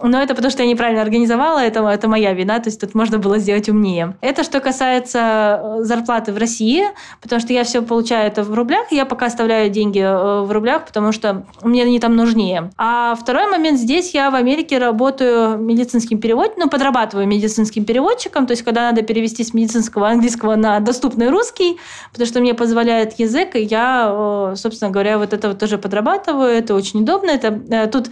[0.03, 3.19] Но это потому, что я неправильно организовала, это, это моя вина, то есть тут можно
[3.19, 4.15] было сделать умнее.
[4.21, 6.85] Это что касается э, зарплаты в России,
[7.21, 10.85] потому что я все получаю это в рублях, я пока оставляю деньги э, в рублях,
[10.85, 12.71] потому что мне они там нужнее.
[12.77, 18.51] А второй момент, здесь я в Америке работаю медицинским переводчиком, ну, подрабатываю медицинским переводчиком, то
[18.51, 21.77] есть когда надо перевести с медицинского английского на доступный русский,
[22.11, 26.75] потому что мне позволяет язык, и я, собственно говоря, вот это вот тоже подрабатываю, это
[26.75, 28.11] очень удобно, это э, тут Э,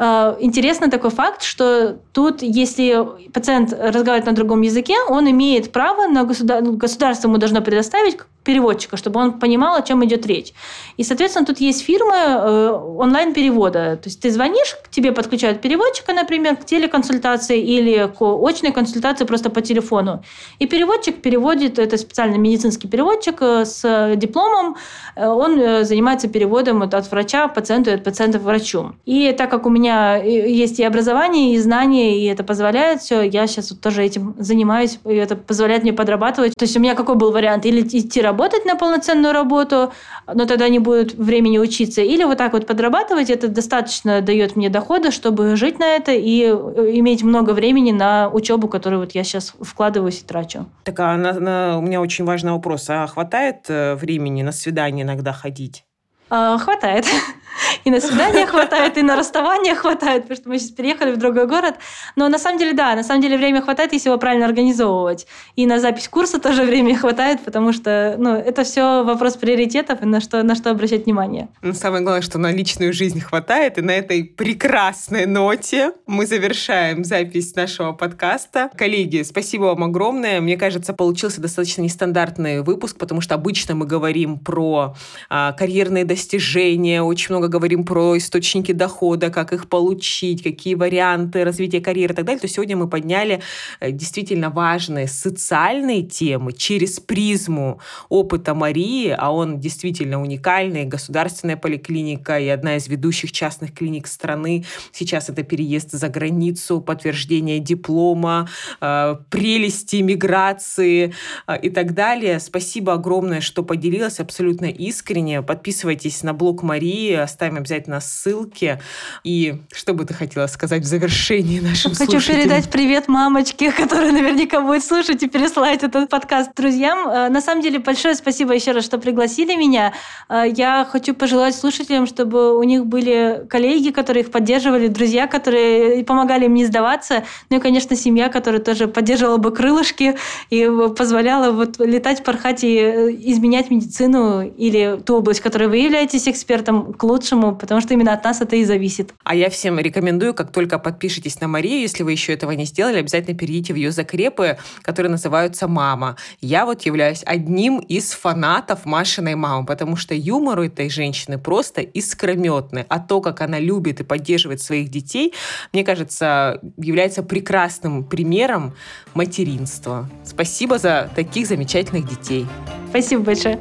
[0.00, 6.24] интересный такой факт, что тут, если пациент разговаривает на другом языке, он имеет право на
[6.24, 6.62] государ...
[6.62, 10.52] государство ему должно предоставить переводчика, чтобы он понимал, о чем идет речь.
[10.96, 13.96] И, соответственно, тут есть фирмы э, онлайн-перевода.
[13.96, 19.24] То есть ты звонишь, к тебе подключают переводчика, например, к телеконсультации или к очной консультации
[19.24, 20.22] просто по телефону.
[20.58, 24.76] И переводчик переводит, это специальный медицинский переводчик э, с дипломом,
[25.16, 28.92] э, он э, занимается переводом от врача пациенту и от пациента к врачу.
[29.04, 33.46] И так как у меня есть и образование, и знания, и это позволяет все, я
[33.46, 36.54] сейчас вот тоже этим занимаюсь, и это позволяет мне подрабатывать.
[36.54, 37.66] То есть у меня какой был вариант?
[37.66, 39.92] Или идти работать на полноценную работу,
[40.32, 44.68] но тогда не будет времени учиться, или вот так вот подрабатывать, это достаточно дает мне
[44.68, 49.24] дохода, чтобы жить на это и э, иметь много времени на учебу, которую вот я
[49.24, 50.66] сейчас вкладываюсь и трачу.
[50.84, 52.86] Так, а на, на, у меня очень важный вопрос.
[52.88, 55.84] А хватает э, времени на свидание иногда ходить?
[56.30, 57.06] А, хватает.
[57.84, 61.46] И на свидание хватает, и на расставание хватает, потому что мы сейчас переехали в другой
[61.46, 61.76] город.
[62.16, 65.26] Но на самом деле, да, на самом деле время хватает, если его правильно организовывать.
[65.56, 70.06] И на запись курса тоже времени хватает, потому что ну, это все вопрос приоритетов и
[70.06, 71.48] на что, на что обращать внимание.
[71.62, 73.78] Ну, самое главное, что на личную жизнь хватает.
[73.78, 78.70] И на этой прекрасной ноте мы завершаем запись нашего подкаста.
[78.76, 80.40] Коллеги, спасибо вам огромное.
[80.40, 84.94] Мне кажется, получился достаточно нестандартный выпуск, потому что обычно мы говорим про
[85.28, 91.80] а, карьерные достижения, очень много говорим про источники дохода, как их получить, какие варианты развития
[91.80, 93.42] карьеры и так далее, то сегодня мы подняли
[93.80, 102.38] э, действительно важные социальные темы через призму опыта Марии, а он действительно уникальный, государственная поликлиника
[102.38, 104.64] и одна из ведущих частных клиник страны.
[104.92, 108.48] Сейчас это переезд за границу, подтверждение диплома,
[108.80, 111.12] э, прелести миграции
[111.46, 112.40] э, и так далее.
[112.40, 115.42] Спасибо огромное, что поделилась абсолютно искренне.
[115.42, 118.80] Подписывайтесь на блог Марии, оставим обязательно ссылки.
[119.24, 122.42] И что бы ты хотела сказать в завершении нашим Хочу слушателям?
[122.42, 127.08] передать привет мамочке, которая наверняка будет слушать и переслать этот подкаст друзьям.
[127.08, 129.92] Э, на самом деле, большое спасибо еще раз, что пригласили меня.
[130.28, 136.04] Э, я хочу пожелать слушателям, чтобы у них были коллеги, которые их поддерживали, друзья, которые
[136.04, 137.24] помогали им не сдаваться.
[137.48, 140.16] Ну и, конечно, семья, которая тоже поддерживала бы крылышки
[140.50, 145.76] и позволяла вот летать, порхать и э, изменять медицину или ту область, в которой вы
[145.78, 149.12] являетесь экспертом, к лучшему лучшему, потому что именно от нас это и зависит.
[149.24, 152.98] А я всем рекомендую, как только подпишетесь на Марию, если вы еще этого не сделали,
[152.98, 156.16] обязательно перейдите в ее закрепы, которые называются «Мама».
[156.40, 161.82] Я вот являюсь одним из фанатов Машиной мамы, потому что юмор у этой женщины просто
[161.82, 162.86] искрометный.
[162.88, 165.34] А то, как она любит и поддерживает своих детей,
[165.72, 168.72] мне кажется, является прекрасным примером
[169.14, 170.08] материнства.
[170.24, 172.46] Спасибо за таких замечательных детей.
[172.88, 173.58] Спасибо большое.